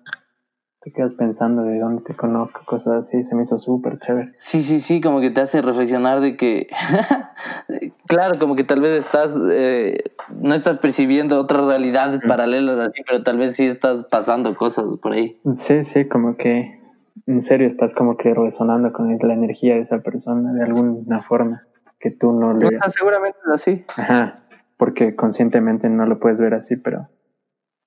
Te 0.82 0.92
quedas 0.92 1.14
pensando 1.14 1.62
de 1.62 1.78
dónde 1.78 2.02
te 2.02 2.16
conozco, 2.16 2.62
cosas 2.66 3.04
así. 3.04 3.24
Se 3.24 3.36
me 3.36 3.44
hizo 3.44 3.60
súper 3.60 4.00
chévere. 4.00 4.32
Sí, 4.34 4.64
sí, 4.64 4.80
sí, 4.80 5.00
como 5.00 5.22
que 5.22 5.30
te 5.30 5.42
hace 5.42 5.62
reflexionar 5.62 6.22
de 6.22 6.36
que, 6.36 6.68
claro, 8.08 8.40
como 8.40 8.56
que 8.56 8.64
tal 8.64 8.82
vez 8.82 9.06
estás, 9.06 9.38
eh, 9.52 10.00
no 10.34 10.56
estás 10.56 10.80
percibiendo 10.80 11.40
otras 11.40 11.64
realidades 11.66 12.22
paralelas 12.28 12.80
así, 12.80 13.04
pero 13.06 13.22
tal 13.22 13.38
vez 13.38 13.56
sí 13.56 13.68
estás 13.68 14.06
pasando 14.06 14.56
cosas 14.56 14.98
por 14.98 15.12
ahí. 15.12 15.40
Sí, 15.60 15.84
sí, 15.84 16.08
como 16.08 16.36
que 16.36 16.82
en 17.28 17.44
serio 17.44 17.68
estás 17.68 17.94
como 17.94 18.18
que 18.18 18.34
resonando 18.34 18.92
con 18.92 19.16
la 19.16 19.34
energía 19.34 19.76
de 19.76 19.82
esa 19.82 20.00
persona 20.00 20.54
de 20.54 20.64
alguna 20.64 21.22
forma 21.22 21.68
que 22.00 22.10
tú 22.10 22.32
no 22.32 22.54
le... 22.54 22.70
seguramente 22.88 23.38
es 23.46 23.52
así. 23.52 23.86
Ajá, 23.96 24.40
porque 24.82 25.16
conscientemente 25.16 25.90
no 25.90 26.08
lo 26.08 26.18
puedes 26.18 26.40
ver 26.40 26.56
así, 26.56 26.76
pero 26.76 27.08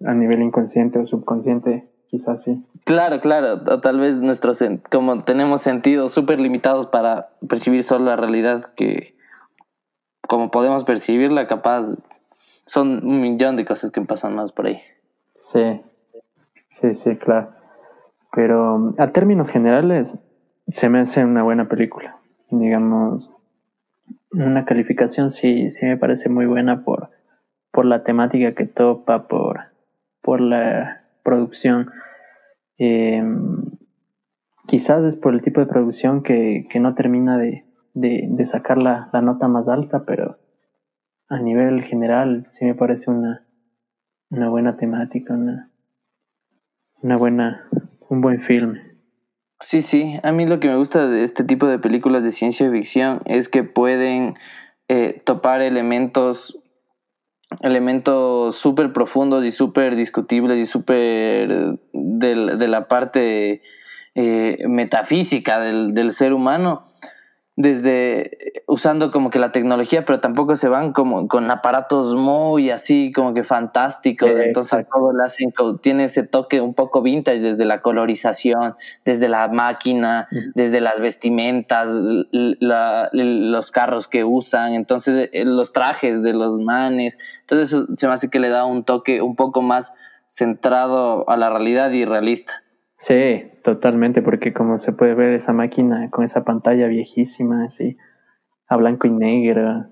a 0.04 0.14
nivel 0.14 0.42
inconsciente 0.42 1.00
o 1.00 1.08
subconsciente 1.08 1.90
quizás 2.06 2.44
sí. 2.44 2.64
Claro, 2.84 3.20
claro, 3.20 3.80
tal 3.80 3.98
vez 3.98 4.18
nuestros, 4.18 4.62
como 4.92 5.24
tenemos 5.24 5.60
sentidos 5.60 6.12
súper 6.12 6.38
limitados 6.38 6.86
para 6.86 7.30
percibir 7.48 7.82
solo 7.82 8.04
la 8.04 8.14
realidad 8.14 8.72
que 8.76 9.16
como 10.28 10.52
podemos 10.52 10.84
percibirla, 10.84 11.48
capaz 11.48 11.96
son 12.60 13.04
un 13.04 13.20
millón 13.20 13.56
de 13.56 13.64
cosas 13.64 13.90
que 13.90 14.00
pasan 14.02 14.36
más 14.36 14.52
por 14.52 14.66
ahí. 14.66 14.80
Sí, 15.40 15.80
sí, 16.70 16.94
sí, 16.94 17.16
claro. 17.16 17.54
Pero 18.30 18.94
a 18.98 19.10
términos 19.10 19.50
generales, 19.50 20.16
se 20.68 20.88
me 20.88 21.00
hace 21.00 21.24
una 21.24 21.42
buena 21.42 21.68
película. 21.68 22.18
Digamos, 22.50 23.34
una 24.34 24.64
calificación 24.64 25.30
sí, 25.30 25.70
sí 25.72 25.86
me 25.86 25.96
parece 25.96 26.28
muy 26.28 26.46
buena 26.46 26.84
por, 26.84 27.10
por 27.70 27.84
la 27.84 28.02
temática 28.02 28.54
que 28.54 28.66
topa, 28.66 29.28
por, 29.28 29.60
por 30.20 30.40
la 30.40 31.04
producción. 31.22 31.90
Eh, 32.78 33.22
quizás 34.66 35.04
es 35.04 35.16
por 35.16 35.34
el 35.34 35.42
tipo 35.42 35.60
de 35.60 35.66
producción 35.66 36.22
que, 36.22 36.66
que 36.70 36.80
no 36.80 36.94
termina 36.94 37.38
de, 37.38 37.64
de, 37.94 38.26
de 38.28 38.46
sacar 38.46 38.78
la, 38.78 39.08
la, 39.12 39.22
nota 39.22 39.48
más 39.48 39.68
alta, 39.68 40.04
pero 40.04 40.38
a 41.28 41.38
nivel 41.38 41.82
general 41.84 42.46
sí 42.50 42.64
me 42.64 42.74
parece 42.74 43.10
una, 43.10 43.46
una 44.30 44.48
buena 44.48 44.76
temática, 44.76 45.34
una, 45.34 45.70
una 47.02 47.16
buena, 47.16 47.68
un 48.08 48.20
buen 48.20 48.40
film. 48.42 48.78
Sí, 49.60 49.82
sí, 49.82 50.18
a 50.22 50.32
mí 50.32 50.46
lo 50.46 50.60
que 50.60 50.68
me 50.68 50.76
gusta 50.76 51.06
de 51.06 51.24
este 51.24 51.44
tipo 51.44 51.66
de 51.66 51.78
películas 51.78 52.22
de 52.22 52.32
ciencia 52.32 52.70
ficción 52.70 53.22
es 53.24 53.48
que 53.48 53.62
pueden 53.62 54.34
eh, 54.88 55.22
topar 55.24 55.62
elementos 55.62 56.58
elementos 57.60 58.56
súper 58.56 58.92
profundos 58.92 59.44
y 59.44 59.52
súper 59.52 59.96
discutibles 59.96 60.58
y 60.58 60.66
súper 60.66 61.78
de, 61.92 62.56
de, 62.56 62.68
la 62.68 62.88
parte 62.88 63.62
eh, 64.14 64.58
metafísica 64.66 65.60
del, 65.60 65.94
del, 65.94 66.12
ser 66.12 66.32
humano 66.32 66.86
desde 67.56 68.62
usando 68.66 69.12
como 69.12 69.30
que 69.30 69.38
la 69.38 69.52
tecnología, 69.52 70.04
pero 70.04 70.18
tampoco 70.18 70.56
se 70.56 70.68
van 70.68 70.92
como 70.92 71.28
con 71.28 71.48
aparatos 71.50 72.16
muy 72.16 72.70
así 72.70 73.12
como 73.12 73.32
que 73.32 73.44
fantásticos, 73.44 74.30
entonces 74.30 74.86
todo 74.92 75.12
lo 75.12 75.22
hacen, 75.22 75.52
tiene 75.80 76.04
ese 76.04 76.24
toque 76.24 76.60
un 76.60 76.74
poco 76.74 77.00
vintage 77.00 77.40
desde 77.40 77.64
la 77.64 77.80
colorización, 77.80 78.74
desde 79.04 79.28
la 79.28 79.46
máquina, 79.46 80.26
desde 80.54 80.80
las 80.80 80.98
vestimentas, 81.00 81.90
la, 82.32 83.08
los 83.12 83.70
carros 83.70 84.08
que 84.08 84.24
usan, 84.24 84.74
entonces 84.74 85.30
eh, 85.32 85.44
los 85.44 85.72
trajes 85.72 86.24
de 86.24 86.34
los 86.34 86.58
manes, 86.58 87.18
entonces 87.42 87.68
eso 87.68 87.86
se 87.94 88.08
me 88.08 88.14
hace 88.14 88.30
que 88.30 88.40
le 88.40 88.48
da 88.48 88.64
un 88.64 88.82
toque 88.82 89.22
un 89.22 89.36
poco 89.36 89.62
más 89.62 89.92
centrado 90.26 91.28
a 91.30 91.36
la 91.36 91.50
realidad 91.50 91.92
y 91.92 92.04
realista. 92.04 92.63
Sí, 92.96 93.50
totalmente, 93.62 94.22
porque 94.22 94.52
como 94.52 94.78
se 94.78 94.92
puede 94.92 95.14
ver 95.14 95.34
esa 95.34 95.52
máquina 95.52 96.10
con 96.10 96.24
esa 96.24 96.44
pantalla 96.44 96.86
viejísima, 96.86 97.64
así, 97.64 97.96
a 98.68 98.76
blanco 98.76 99.06
y 99.06 99.10
negro, 99.10 99.86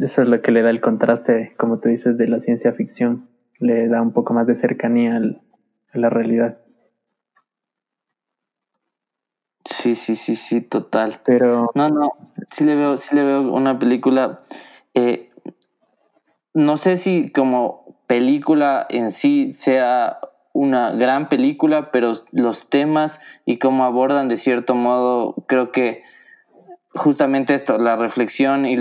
eso 0.00 0.22
es 0.22 0.28
lo 0.28 0.42
que 0.42 0.52
le 0.52 0.62
da 0.62 0.70
el 0.70 0.80
contraste, 0.80 1.54
como 1.58 1.78
tú 1.80 1.88
dices, 1.88 2.18
de 2.18 2.28
la 2.28 2.40
ciencia 2.40 2.72
ficción, 2.72 3.28
le 3.58 3.88
da 3.88 4.02
un 4.02 4.12
poco 4.12 4.34
más 4.34 4.46
de 4.46 4.54
cercanía 4.54 5.16
al, 5.16 5.42
a 5.92 5.98
la 5.98 6.10
realidad. 6.10 6.58
Sí, 9.64 9.94
sí, 9.94 10.16
sí, 10.16 10.34
sí, 10.34 10.60
total. 10.62 11.20
Pero 11.24 11.66
no, 11.74 11.88
no, 11.90 12.12
sí 12.52 12.64
le 12.64 12.74
veo, 12.74 12.96
sí 12.96 13.14
le 13.14 13.24
veo 13.24 13.52
una 13.52 13.78
película. 13.78 14.40
Eh, 14.94 15.30
no 16.54 16.76
sé 16.76 16.96
si 16.96 17.30
como 17.30 17.98
película 18.06 18.86
en 18.88 19.10
sí 19.10 19.52
sea 19.52 20.18
una 20.52 20.92
gran 20.92 21.28
película, 21.28 21.90
pero 21.90 22.12
los 22.32 22.68
temas 22.68 23.20
y 23.44 23.58
cómo 23.58 23.84
abordan 23.84 24.28
de 24.28 24.36
cierto 24.36 24.74
modo, 24.74 25.34
creo 25.46 25.72
que 25.72 26.02
justamente 26.94 27.54
esto, 27.54 27.78
la 27.78 27.96
reflexión 27.96 28.66
y, 28.66 28.74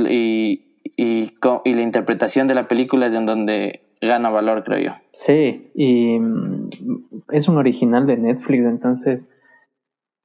y, 0.96 1.34
la 1.42 1.82
interpretación 1.82 2.48
de 2.48 2.56
la 2.56 2.68
película 2.68 3.06
es 3.06 3.14
en 3.14 3.26
donde 3.26 3.82
gana 4.02 4.30
valor, 4.30 4.64
creo 4.64 4.80
yo. 4.80 4.92
Sí, 5.14 5.72
y 5.76 6.20
mm, 6.20 6.70
es 7.32 7.48
un 7.48 7.58
original 7.58 8.08
de 8.08 8.18
Netflix, 8.18 8.66
entonces 8.66 9.26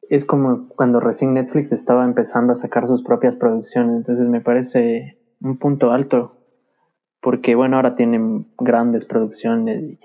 es 0.09 0.25
como 0.25 0.69
cuando 0.69 1.01
recién 1.01 1.35
Netflix 1.35 1.73
estaba 1.73 2.05
empezando 2.05 2.53
a 2.53 2.57
sacar 2.57 2.87
sus 2.87 3.03
propias 3.03 3.35
producciones, 3.37 3.97
entonces 3.97 4.27
me 4.29 4.41
parece 4.41 5.19
un 5.41 5.59
punto 5.59 5.93
alto, 5.93 6.37
porque 7.21 7.55
bueno, 7.55 7.77
ahora 7.77 7.95
tienen 7.95 8.47
grandes 8.59 9.05
producciones 9.05 9.99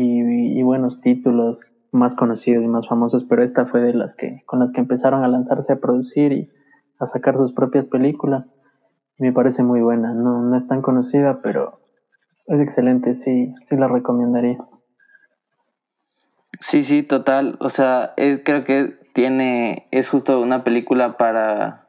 y, 0.00 0.62
buenos 0.62 1.00
títulos 1.00 1.62
más 1.92 2.14
conocidos 2.14 2.62
y 2.62 2.68
más 2.68 2.86
famosos, 2.86 3.24
pero 3.28 3.42
esta 3.42 3.66
fue 3.66 3.80
de 3.80 3.94
las 3.94 4.14
que 4.14 4.42
con 4.46 4.60
las 4.60 4.72
que 4.72 4.80
empezaron 4.80 5.24
a 5.24 5.28
lanzarse 5.28 5.72
a 5.72 5.80
producir 5.80 6.32
y 6.32 6.50
a 6.98 7.06
sacar 7.06 7.36
sus 7.36 7.52
propias 7.52 7.86
películas. 7.86 8.44
Me 9.18 9.32
parece 9.32 9.62
muy 9.62 9.80
buena, 9.80 10.12
no, 10.14 10.42
no 10.42 10.56
es 10.56 10.66
tan 10.68 10.82
conocida, 10.82 11.40
pero 11.42 11.80
es 12.46 12.60
excelente, 12.60 13.16
sí, 13.16 13.54
sí 13.68 13.76
la 13.76 13.88
recomendaría. 13.88 14.58
Sí, 16.60 16.82
sí, 16.82 17.02
total. 17.02 17.56
O 17.60 17.68
sea, 17.68 18.14
creo 18.16 18.64
que 18.64 18.98
tiene, 19.14 19.88
es 19.90 20.10
justo 20.10 20.40
una 20.40 20.64
película 20.64 21.16
para 21.16 21.86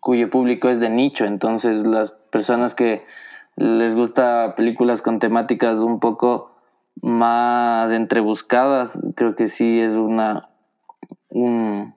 cuyo 0.00 0.30
público 0.30 0.68
es 0.68 0.80
de 0.80 0.90
nicho, 0.90 1.24
entonces 1.24 1.86
las 1.86 2.12
personas 2.12 2.74
que 2.74 3.02
les 3.56 3.96
gusta 3.96 4.54
películas 4.56 5.02
con 5.02 5.18
temáticas 5.18 5.78
un 5.78 5.98
poco 5.98 6.57
más 7.02 7.92
entrebuscadas, 7.92 9.00
creo 9.14 9.36
que 9.36 9.46
sí 9.46 9.80
es 9.80 9.92
una, 9.94 10.50
un, 11.28 11.94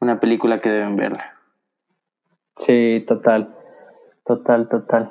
una 0.00 0.20
película 0.20 0.60
que 0.60 0.70
deben 0.70 0.96
verla. 0.96 1.34
Sí, 2.56 3.04
total, 3.06 3.54
total, 4.24 4.68
total. 4.68 5.10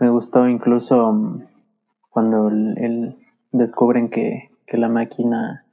Me 0.00 0.10
gustó 0.10 0.48
incluso 0.48 1.12
mm, 1.12 1.46
cuando 2.10 2.48
el, 2.48 3.16
descubren 3.52 4.10
que, 4.10 4.50
que, 4.66 4.76
la 4.76 4.88
máquina 4.88 5.64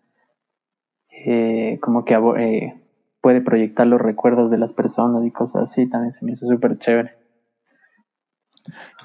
eh, 1.10 1.80
como 1.82 2.06
que 2.06 2.14
eh, 2.14 2.82
puede 3.22 3.42
proyectar 3.42 3.88
los 3.88 4.02
recuerdos 4.02 4.52
de 4.52 4.58
las 4.58 4.74
personas 4.74 5.26
y 5.26 5.32
cosas 5.32 5.64
así, 5.64 5.90
también 5.90 6.12
se 6.12 6.26
me 6.26 6.34
hizo 6.34 6.48
súper 6.48 6.78
chévere. 6.78 7.16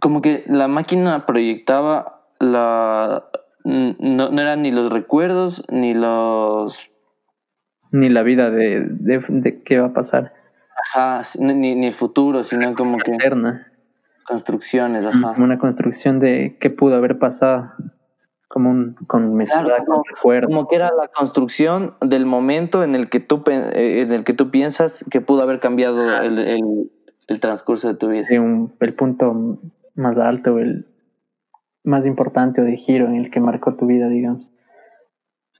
Como 0.01 0.23
que 0.23 0.45
la 0.47 0.69
máquina 0.69 1.27
proyectaba 1.27 2.18
la 2.41 3.25
no, 3.65 4.31
no 4.31 4.41
eran 4.41 4.63
ni 4.63 4.71
los 4.71 4.93
recuerdos 4.93 5.65
ni 5.71 5.95
los 5.95 6.91
ni 7.91 8.09
la 8.09 8.23
vida 8.23 8.51
de, 8.51 8.87
de, 8.89 9.25
de 9.29 9.63
qué 9.63 9.79
va 9.79 9.89
a 9.89 9.93
pasar. 9.93 10.33
Ajá 10.95 11.23
ni, 11.39 11.75
ni 11.75 11.87
el 11.87 11.93
futuro 11.93 12.43
sino 12.45 12.75
como 12.75 12.99
que 12.99 13.13
eterna. 13.13 13.73
construcciones 14.27 15.05
ajá. 15.05 15.35
una 15.39 15.59
construcción 15.59 16.21
de 16.21 16.57
qué 16.61 16.71
pudo 16.71 16.97
haber 16.97 17.19
pasado 17.19 17.73
como 18.49 18.71
un 18.71 18.95
con 19.07 19.37
claro, 19.45 19.85
como, 19.87 20.03
como, 20.47 20.69
que 20.69 20.77
era 20.77 20.91
la 20.99 21.09
construcción 21.09 21.95
del 22.01 22.25
momento 22.25 22.83
en 22.83 22.95
el 22.95 23.11
que 23.11 23.21
tú 23.21 23.43
eh, 23.47 24.03
en 24.07 24.13
el 24.13 24.25
que 24.25 24.33
tú 24.33 24.51
piensas 24.51 25.05
que 25.11 25.21
pudo 25.21 25.43
haber 25.43 25.61
cambiado 25.61 26.23
el, 26.23 26.39
el, 26.39 26.91
el 27.27 27.41
transcurso 27.41 27.89
de 27.89 27.95
tu 27.95 28.09
vida. 28.09 28.25
Sí, 28.29 28.39
un, 28.39 28.73
el 28.81 28.95
punto 28.95 29.61
más 29.95 30.17
alto 30.17 30.59
el 30.59 30.87
más 31.89 32.07
importante 32.07 32.61
o 32.61 32.65
de 32.65 32.77
giro 32.77 33.07
en 33.07 33.17
el 33.17 33.31
que 33.31 33.41
marcó 33.41 33.75
tu 33.75 33.87
vida, 33.87 34.09
digamos. 34.09 34.49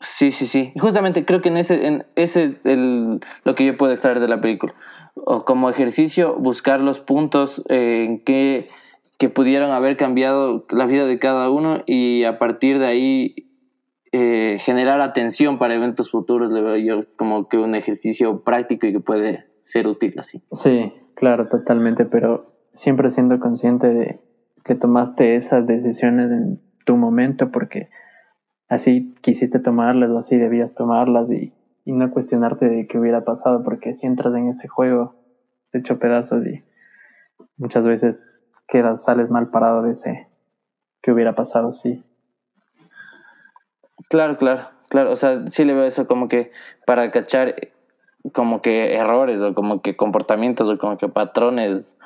Sí, 0.01 0.31
sí, 0.31 0.47
sí. 0.47 0.73
Justamente 0.79 1.25
creo 1.25 1.41
que 1.41 1.49
en 1.49 1.57
ese, 1.57 1.87
en 1.87 2.05
ese 2.15 2.43
es 2.45 2.67
el, 2.67 3.21
lo 3.45 3.55
que 3.55 3.65
yo 3.65 3.77
puedo 3.77 3.93
extraer 3.93 4.21
de 4.21 4.29
la 4.29 4.41
película. 4.41 4.75
O 5.15 5.45
como 5.45 5.69
ejercicio, 5.71 6.37
buscar 6.37 6.81
los 6.81 7.01
puntos 7.01 7.65
en 7.69 8.21
que, 8.21 8.69
que 9.19 9.29
pudieran 9.29 9.73
haber 9.73 9.97
cambiado 9.97 10.67
la 10.71 10.87
vida 10.87 11.07
de 11.07 11.19
cada 11.19 11.51
uno 11.51 11.83
y 11.87 12.23
a 12.25 12.39
partir 12.39 12.79
de 12.79 12.87
ahí 12.87 13.35
eh, 14.13 14.59
generar 14.61 15.01
atención 15.01 15.59
para 15.59 15.75
eventos 15.75 16.11
futuros. 16.11 16.53
Le 16.53 16.63
veo 16.63 16.77
yo 16.77 17.01
como 17.17 17.49
que 17.49 17.57
un 17.57 17.75
ejercicio 17.75 18.39
práctico 18.39 18.87
y 18.87 18.93
que 18.93 19.01
puede 19.01 19.47
ser 19.63 19.89
útil 19.89 20.15
así. 20.19 20.43
Sí, 20.53 20.93
claro, 21.17 21.49
totalmente, 21.49 22.05
pero 22.05 22.53
siempre 22.73 23.11
siendo 23.11 23.41
consciente 23.41 23.89
de, 23.89 24.21
que 24.69 24.75
tomaste 24.75 25.35
esas 25.35 25.67
decisiones 25.67 26.31
en 26.31 26.61
tu 26.85 26.97
momento 26.97 27.51
porque 27.51 27.89
así 28.69 29.15
quisiste 29.23 29.59
tomarlas 29.59 30.11
o 30.11 30.19
así 30.19 30.37
debías 30.37 30.75
tomarlas 30.75 31.31
y, 31.31 31.55
y 31.87 31.93
no 31.93 32.11
cuestionarte 32.11 32.69
de 32.69 32.87
qué 32.87 32.99
hubiera 32.99 33.25
pasado 33.25 33.65
porque 33.65 33.95
si 33.95 34.07
entras 34.07 34.35
en 34.35 34.49
ese 34.49 34.69
juego 34.69 35.17
te 35.73 35.79
hecho 35.79 35.99
pedazos 35.99 36.47
y 36.47 36.63
muchas 37.57 37.83
veces 37.83 38.21
quedas, 38.69 39.03
sales 39.03 39.31
mal 39.31 39.49
parado 39.49 39.83
de 39.83 39.93
ese 39.93 40.29
que 41.01 41.13
hubiera 41.13 41.35
pasado, 41.35 41.73
sí. 41.73 42.05
Claro, 44.11 44.37
claro, 44.37 44.69
claro, 44.91 45.13
o 45.13 45.17
sea, 45.17 45.49
sí 45.49 45.65
le 45.65 45.73
veo 45.73 45.85
eso 45.85 46.07
como 46.07 46.29
que 46.29 46.53
para 46.87 47.11
cachar 47.11 47.55
como 48.35 48.61
que 48.61 48.97
errores 48.97 49.41
o 49.41 49.55
como 49.55 49.81
que 49.81 49.97
comportamientos 49.97 50.69
o 50.69 50.77
como 50.77 50.99
que 50.99 51.09
patrones 51.09 51.97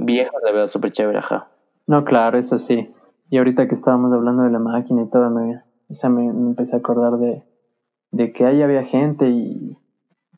viejos 0.00 0.40
le 0.44 0.52
veo 0.52 0.66
súper 0.66 0.90
chévere, 0.90 1.18
ajá. 1.18 1.50
No, 1.90 2.04
claro, 2.04 2.38
eso 2.38 2.60
sí. 2.60 2.88
Y 3.30 3.38
ahorita 3.38 3.66
que 3.66 3.74
estábamos 3.74 4.12
hablando 4.12 4.44
de 4.44 4.50
la 4.50 4.60
máquina 4.60 5.02
y 5.02 5.10
todo, 5.10 5.28
me, 5.28 5.56
o 5.88 5.94
sea, 5.96 6.08
me, 6.08 6.24
empecé 6.24 6.76
a 6.76 6.78
acordar 6.78 7.18
de, 7.18 7.42
de, 8.12 8.32
que 8.32 8.46
ahí 8.46 8.62
había 8.62 8.84
gente 8.84 9.28
y, 9.28 9.76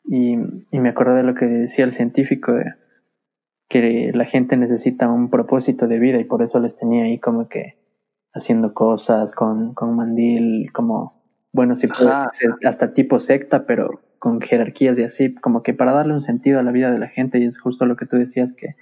y, 0.03 0.35
y, 0.71 0.79
me 0.79 0.89
acordé 0.89 1.17
de 1.17 1.21
lo 1.21 1.35
que 1.35 1.45
decía 1.45 1.85
el 1.85 1.93
científico, 1.93 2.53
de 2.53 2.73
que 3.69 4.09
la 4.15 4.25
gente 4.25 4.57
necesita 4.57 5.07
un 5.07 5.29
propósito 5.29 5.87
de 5.87 5.99
vida 5.99 6.17
y 6.19 6.23
por 6.23 6.41
eso 6.41 6.59
les 6.59 6.75
tenía 6.75 7.03
ahí 7.03 7.19
como 7.19 7.47
que 7.47 7.77
haciendo 8.33 8.73
cosas 8.73 9.35
con, 9.35 9.75
con 9.75 9.95
mandil, 9.95 10.71
como 10.73 11.21
bueno, 11.51 11.75
sí 11.75 11.85
puede 11.85 12.09
Ajá. 12.09 12.31
hasta 12.65 12.95
tipo 12.95 13.19
secta, 13.19 13.67
pero 13.67 14.01
con 14.17 14.41
jerarquías 14.41 14.97
y 14.97 15.03
así, 15.03 15.35
como 15.35 15.61
que 15.61 15.75
para 15.75 15.91
darle 15.91 16.15
un 16.15 16.21
sentido 16.21 16.59
a 16.59 16.63
la 16.63 16.71
vida 16.71 16.89
de 16.89 16.97
la 16.97 17.09
gente, 17.09 17.37
y 17.37 17.45
es 17.45 17.59
justo 17.59 17.85
lo 17.85 17.95
que 17.95 18.07
tú 18.07 18.15
decías, 18.15 18.53
que, 18.53 18.75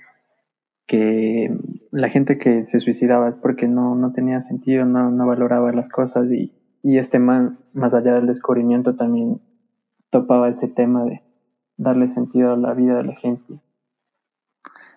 que 0.91 1.49
la 1.91 2.10
gente 2.10 2.38
que 2.38 2.65
se 2.65 2.82
suicidaba 2.82 3.30
es 3.30 3.38
porque 3.38 3.65
no, 3.65 3.95
no 3.95 4.12
tenía 4.12 4.41
sentido, 4.41 4.84
no, 4.84 5.10
no 5.10 5.25
valoraba 5.25 5.71
las 5.71 5.88
cosas, 5.88 6.30
y, 6.30 6.51
y 6.84 6.97
este 6.97 7.17
man, 7.17 7.60
más 7.71 7.93
allá 7.93 8.15
del 8.15 8.27
descubrimiento, 8.27 8.97
también 8.97 9.39
topaba 10.10 10.49
ese 10.49 10.67
tema 10.67 11.06
de 11.06 11.21
darle 11.77 12.13
sentido 12.13 12.51
a 12.51 12.58
la 12.58 12.73
vida 12.73 12.97
de 12.97 13.04
la 13.06 13.15
gente. 13.15 13.62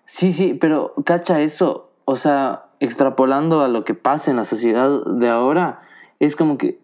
Sí, 0.04 0.32
sí, 0.32 0.54
pero 0.60 0.94
cacha 1.04 1.40
eso, 1.40 1.92
o 2.06 2.16
sea, 2.16 2.64
extrapolando 2.80 3.60
a 3.60 3.68
lo 3.68 3.84
que 3.84 3.94
pasa 3.94 4.32
en 4.32 4.36
la 4.36 4.44
sociedad 4.44 4.90
de 5.06 5.28
ahora, 5.28 5.80
es 6.18 6.34
como 6.34 6.58
que 6.58 6.80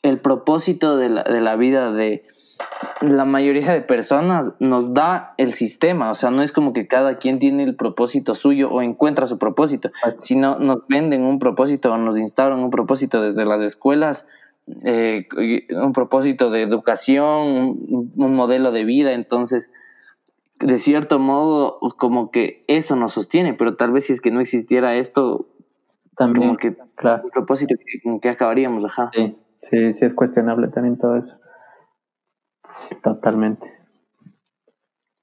el 0.00 0.18
propósito 0.18 0.96
de 0.96 1.10
la, 1.10 1.24
de 1.24 1.42
la 1.42 1.56
vida 1.56 1.92
de 1.92 2.24
la 3.00 3.24
mayoría 3.24 3.72
de 3.72 3.80
personas 3.80 4.52
nos 4.58 4.92
da 4.92 5.34
el 5.38 5.54
sistema, 5.54 6.10
o 6.10 6.14
sea, 6.14 6.30
no 6.30 6.42
es 6.42 6.52
como 6.52 6.72
que 6.72 6.86
cada 6.86 7.18
quien 7.18 7.38
tiene 7.38 7.62
el 7.64 7.74
propósito 7.74 8.34
suyo 8.34 8.70
o 8.70 8.82
encuentra 8.82 9.26
su 9.26 9.38
propósito, 9.38 9.90
sino 10.18 10.58
nos 10.58 10.86
venden 10.86 11.22
un 11.22 11.38
propósito 11.38 11.92
o 11.92 11.98
nos 11.98 12.18
instauran 12.18 12.60
un 12.60 12.70
propósito 12.70 13.22
desde 13.22 13.46
las 13.46 13.62
escuelas, 13.62 14.28
eh, 14.84 15.26
un 15.70 15.92
propósito 15.92 16.50
de 16.50 16.62
educación, 16.62 17.78
un, 17.88 18.34
modelo 18.34 18.70
de 18.70 18.84
vida, 18.84 19.12
entonces 19.12 19.70
de 20.58 20.78
cierto 20.78 21.18
modo 21.18 21.78
como 21.96 22.30
que 22.30 22.64
eso 22.66 22.96
nos 22.96 23.12
sostiene, 23.12 23.54
pero 23.54 23.76
tal 23.76 23.92
vez 23.92 24.06
si 24.06 24.12
es 24.12 24.20
que 24.20 24.30
no 24.30 24.40
existiera 24.40 24.94
esto, 24.96 25.46
También, 26.18 26.48
como 26.48 26.58
que 26.58 26.76
claro. 26.96 27.22
el 27.24 27.30
propósito 27.30 27.76
que, 27.76 28.20
que 28.20 28.28
acabaríamos, 28.28 28.84
ajá. 28.84 29.10
Sí, 29.14 29.36
sí, 29.62 29.92
sí 29.94 30.04
es 30.04 30.12
cuestionable 30.12 30.68
también 30.68 30.98
todo 30.98 31.16
eso. 31.16 31.39
Sí, 32.74 32.94
totalmente. 33.02 33.66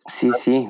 Sí, 0.07 0.31
sí. 0.31 0.69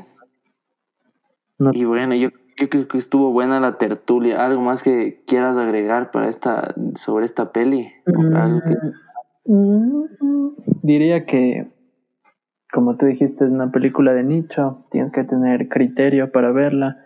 No- 1.59 1.71
Y 1.73 1.85
bueno, 1.85 2.15
yo, 2.15 2.29
yo 2.57 2.69
creo 2.69 2.87
que 2.87 2.97
estuvo 2.97 3.31
buena 3.31 3.59
la 3.59 3.77
tertulia. 3.77 4.45
¿Algo 4.45 4.61
más 4.61 4.83
que 4.83 5.23
quieras 5.25 5.57
agregar 5.57 6.11
para 6.11 6.29
esta, 6.29 6.73
sobre 6.95 7.25
esta 7.25 7.51
peli? 7.51 7.91
Que- 8.05 8.75
Mm, 9.49 10.49
Diría 10.83 11.25
que, 11.25 11.71
como 12.73 12.97
tú 12.97 13.05
dijiste, 13.05 13.45
es 13.45 13.51
una 13.51 13.71
película 13.71 14.13
de 14.13 14.23
nicho, 14.23 14.85
tienes 14.91 15.13
que 15.13 15.23
tener 15.23 15.69
criterio 15.69 16.31
para 16.33 16.51
verla, 16.51 16.97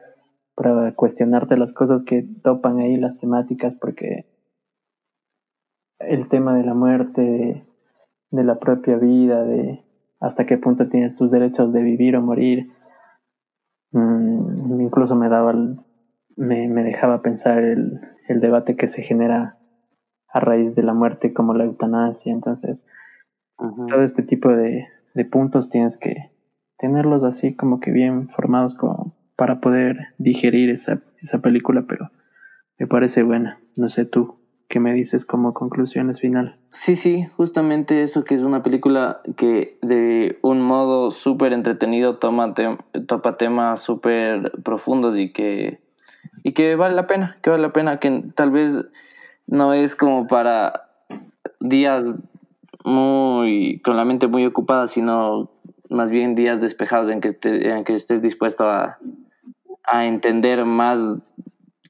para 0.55 0.91
cuestionarte 0.95 1.55
las 1.57 1.71
cosas 1.71 2.03
que 2.03 2.25
topan 2.43 2.79
ahí, 2.79 2.97
las 2.97 3.17
temáticas, 3.19 3.75
porque 3.79 4.25
el 5.99 6.27
tema 6.29 6.55
de 6.55 6.63
la 6.63 6.73
muerte, 6.73 7.63
de, 8.31 8.43
la 8.43 8.59
propia 8.59 8.97
vida, 8.97 9.43
de 9.43 9.83
hasta 10.19 10.45
qué 10.45 10.57
punto 10.57 10.87
tienes 10.89 11.15
tus 11.15 11.31
derechos 11.31 11.71
de 11.73 11.81
vivir 11.81 12.15
o 12.15 12.21
morir, 12.21 12.71
mm, 13.91 14.81
incluso 14.81 15.15
me 15.15 15.29
daba, 15.29 15.53
me, 16.35 16.67
me 16.67 16.83
dejaba 16.83 17.21
pensar 17.21 17.63
el, 17.63 17.99
el 18.27 18.39
debate 18.39 18.75
que 18.75 18.87
se 18.87 19.03
genera 19.03 19.57
a 20.33 20.39
raíz 20.39 20.75
de 20.75 20.83
la 20.83 20.93
muerte 20.93 21.33
como 21.33 21.53
la 21.53 21.65
eutanasia. 21.65 22.31
Entonces, 22.31 22.77
todo 23.57 24.01
este 24.03 24.23
tipo 24.23 24.49
de, 24.49 24.87
de 25.13 25.25
puntos 25.25 25.69
tienes 25.69 25.97
que 25.97 26.31
tenerlos 26.77 27.23
así 27.23 27.53
como 27.53 27.79
que 27.79 27.91
bien 27.91 28.29
formados 28.29 28.75
como 28.75 29.13
para 29.35 29.59
poder 29.59 29.97
digerir 30.17 30.69
esa, 30.69 31.01
esa 31.21 31.39
película, 31.39 31.83
pero 31.87 32.09
me 32.77 32.87
parece 32.87 33.23
buena. 33.23 33.59
No 33.75 33.89
sé 33.89 34.05
tú, 34.05 34.40
¿qué 34.71 34.79
me 34.79 34.93
dices 34.93 35.25
como 35.25 35.53
conclusiones 35.53 36.19
final? 36.21 36.55
Sí, 36.69 36.95
sí, 36.95 37.27
justamente 37.37 38.01
eso 38.03 38.23
que 38.23 38.33
es 38.35 38.41
una 38.43 38.63
película 38.63 39.21
que 39.37 39.77
de 39.83 40.39
un 40.41 40.61
modo 40.61 41.11
súper 41.11 41.51
entretenido 41.53 42.17
toma 42.17 42.55
tem- 42.55 42.79
topa 43.05 43.35
temas 43.37 43.81
súper 43.81 44.51
profundos 44.63 45.17
y 45.19 45.31
que, 45.33 45.81
y 46.43 46.53
que 46.53 46.75
vale 46.75 46.95
la 46.95 47.05
pena, 47.05 47.37
que 47.43 47.49
vale 47.49 47.61
la 47.61 47.73
pena, 47.73 47.99
que 47.99 48.23
tal 48.33 48.49
vez 48.51 48.79
no 49.45 49.73
es 49.73 49.95
como 49.97 50.25
para 50.27 50.87
días 51.59 52.05
muy 52.85 53.81
con 53.83 53.97
la 53.97 54.05
mente 54.05 54.27
muy 54.27 54.45
ocupada, 54.45 54.87
sino 54.87 55.51
más 55.89 56.09
bien 56.09 56.33
días 56.35 56.61
despejados 56.61 57.11
en 57.11 57.19
que, 57.21 57.33
te- 57.33 57.69
en 57.69 57.83
que 57.83 57.93
estés 57.93 58.21
dispuesto 58.21 58.65
a, 58.69 58.97
a 59.83 60.05
entender 60.05 60.63
más 60.65 60.99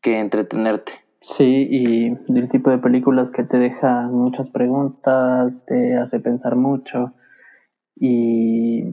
que 0.02 0.20
entretenerte. 0.20 0.94
Sí, 1.22 1.68
y 1.70 2.10
del 2.28 2.50
tipo 2.50 2.72
de 2.72 2.80
películas 2.80 3.32
que 3.32 3.44
te 3.44 3.58
deja 3.58 4.08
muchas 4.08 4.50
preguntas, 4.50 5.54
te 5.68 5.96
hace 5.96 6.20
pensar 6.20 6.56
mucho 6.56 7.14
y 7.96 8.84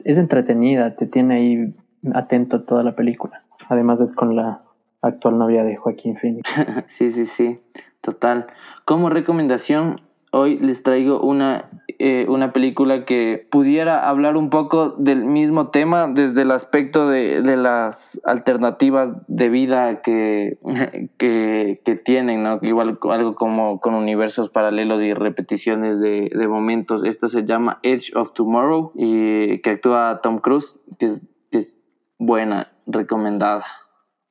es 0.00 0.18
entretenida, 0.18 0.96
te 0.96 1.06
tiene 1.06 1.34
ahí 1.36 1.74
atento 2.12 2.62
toda 2.62 2.82
la 2.82 2.96
película. 2.96 3.44
Además 3.68 4.00
es 4.00 4.10
con 4.12 4.34
la 4.34 4.62
actual 5.00 5.38
novia 5.38 5.62
de 5.62 5.76
Joaquín 5.76 6.16
Phoenix. 6.16 6.50
Sí, 6.88 7.10
sí, 7.10 7.26
sí, 7.26 7.60
total. 8.00 8.46
Como 8.84 9.08
recomendación, 9.08 9.96
hoy 10.32 10.58
les 10.58 10.82
traigo 10.82 11.20
una, 11.20 11.70
eh, 12.02 12.24
una 12.30 12.50
película 12.54 13.04
que 13.04 13.46
pudiera 13.50 14.08
hablar 14.08 14.38
un 14.38 14.48
poco 14.48 14.94
del 14.96 15.26
mismo 15.26 15.68
tema 15.68 16.08
desde 16.08 16.42
el 16.42 16.50
aspecto 16.50 17.06
de, 17.06 17.42
de 17.42 17.58
las 17.58 18.18
alternativas 18.24 19.10
de 19.28 19.50
vida 19.50 20.00
que, 20.00 20.58
que, 21.18 21.82
que 21.84 21.96
tienen, 21.96 22.42
¿no? 22.42 22.58
Igual 22.62 22.98
algo 23.10 23.34
como 23.34 23.80
con 23.80 23.94
universos 23.94 24.48
paralelos 24.48 25.02
y 25.02 25.12
repeticiones 25.12 26.00
de, 26.00 26.30
de 26.34 26.48
momentos. 26.48 27.04
Esto 27.04 27.28
se 27.28 27.44
llama 27.44 27.80
Edge 27.82 28.16
of 28.16 28.32
Tomorrow 28.32 28.92
y 28.94 29.58
que 29.58 29.68
actúa 29.68 30.20
Tom 30.22 30.38
Cruise, 30.38 30.80
que 30.98 31.04
es, 31.04 31.28
que 31.50 31.58
es 31.58 31.78
buena, 32.18 32.72
recomendada. 32.86 33.64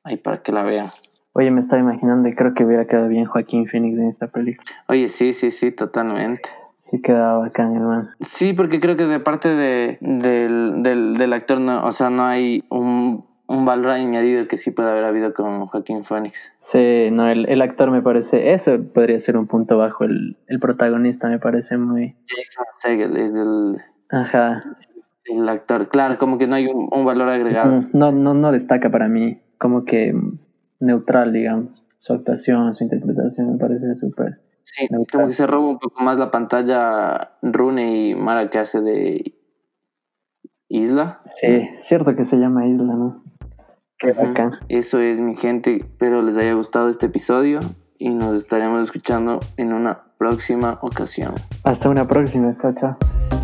Ahí 0.02 0.16
para 0.16 0.42
que 0.42 0.50
la 0.50 0.64
vean. 0.64 0.90
Oye, 1.34 1.52
me 1.52 1.60
estaba 1.60 1.80
imaginando 1.80 2.28
y 2.28 2.34
creo 2.34 2.52
que 2.52 2.64
hubiera 2.64 2.86
quedado 2.88 3.06
bien 3.06 3.26
Joaquín 3.26 3.68
Phoenix 3.68 3.96
en 3.96 4.08
esta 4.08 4.26
película. 4.26 4.68
Oye, 4.88 5.08
sí, 5.08 5.32
sí, 5.32 5.52
sí, 5.52 5.70
totalmente. 5.70 6.50
Sí 6.90 7.00
quedaba 7.00 7.38
bacán, 7.38 7.76
hermano. 7.76 8.08
Sí, 8.18 8.52
porque 8.52 8.80
creo 8.80 8.96
que 8.96 9.06
de 9.06 9.20
parte 9.20 9.48
de, 9.48 9.98
del, 10.00 10.82
del, 10.82 11.14
del 11.14 11.32
actor, 11.32 11.60
no, 11.60 11.84
o 11.84 11.92
sea, 11.92 12.10
no 12.10 12.24
hay 12.24 12.64
un, 12.68 13.24
un 13.46 13.64
valor 13.64 13.92
añadido 13.92 14.48
que 14.48 14.56
sí 14.56 14.72
puede 14.72 14.90
haber 14.90 15.04
habido 15.04 15.32
con 15.32 15.66
Joaquín 15.66 16.02
Phoenix. 16.02 16.52
Sí, 16.60 17.10
no, 17.12 17.28
el, 17.28 17.48
el 17.48 17.62
actor 17.62 17.92
me 17.92 18.02
parece, 18.02 18.54
eso 18.54 18.76
podría 18.92 19.20
ser 19.20 19.36
un 19.36 19.46
punto 19.46 19.78
bajo, 19.78 20.02
el, 20.02 20.36
el 20.48 20.58
protagonista 20.58 21.28
me 21.28 21.38
parece 21.38 21.78
muy... 21.78 22.16
Jason 22.26 22.64
Segel 22.78 23.16
es 23.18 23.38
el, 23.38 23.76
Ajá, 24.10 24.64
el 25.26 25.48
actor. 25.48 25.90
Claro, 25.90 26.18
como 26.18 26.38
que 26.38 26.48
no 26.48 26.56
hay 26.56 26.66
un, 26.66 26.88
un 26.90 27.04
valor 27.04 27.28
agregado. 27.28 27.84
No, 27.92 28.10
no, 28.10 28.34
no 28.34 28.50
destaca 28.50 28.90
para 28.90 29.06
mí, 29.06 29.40
como 29.58 29.84
que 29.84 30.12
neutral, 30.80 31.32
digamos. 31.32 31.86
Su 32.00 32.14
actuación, 32.14 32.74
su 32.74 32.82
interpretación 32.82 33.52
me 33.52 33.58
parece 33.58 33.94
súper... 33.94 34.40
Sí, 34.62 34.88
como 34.88 35.26
que 35.26 35.32
se 35.32 35.46
roba 35.46 35.68
un 35.68 35.78
poco 35.78 36.02
más 36.02 36.18
la 36.18 36.30
pantalla 36.30 37.32
Rune 37.42 38.08
y 38.08 38.14
Mara 38.14 38.50
que 38.50 38.58
hace 38.58 38.80
de 38.80 39.34
Isla. 40.68 41.20
Sí, 41.24 41.68
cierto 41.78 42.14
que 42.14 42.24
se 42.26 42.36
llama 42.36 42.66
Isla, 42.66 42.94
¿no? 42.94 43.24
Qué 43.98 44.12
bacán. 44.12 44.52
Eso 44.68 45.00
es 45.00 45.20
mi 45.20 45.36
gente, 45.36 45.76
espero 45.76 46.22
les 46.22 46.36
haya 46.36 46.54
gustado 46.54 46.88
este 46.88 47.06
episodio 47.06 47.60
y 47.98 48.10
nos 48.10 48.34
estaremos 48.34 48.82
escuchando 48.84 49.40
en 49.56 49.72
una 49.72 50.04
próxima 50.16 50.78
ocasión. 50.80 51.34
Hasta 51.64 51.90
una 51.90 52.06
próxima, 52.06 52.56
chao, 52.60 52.74
chao. 52.74 53.39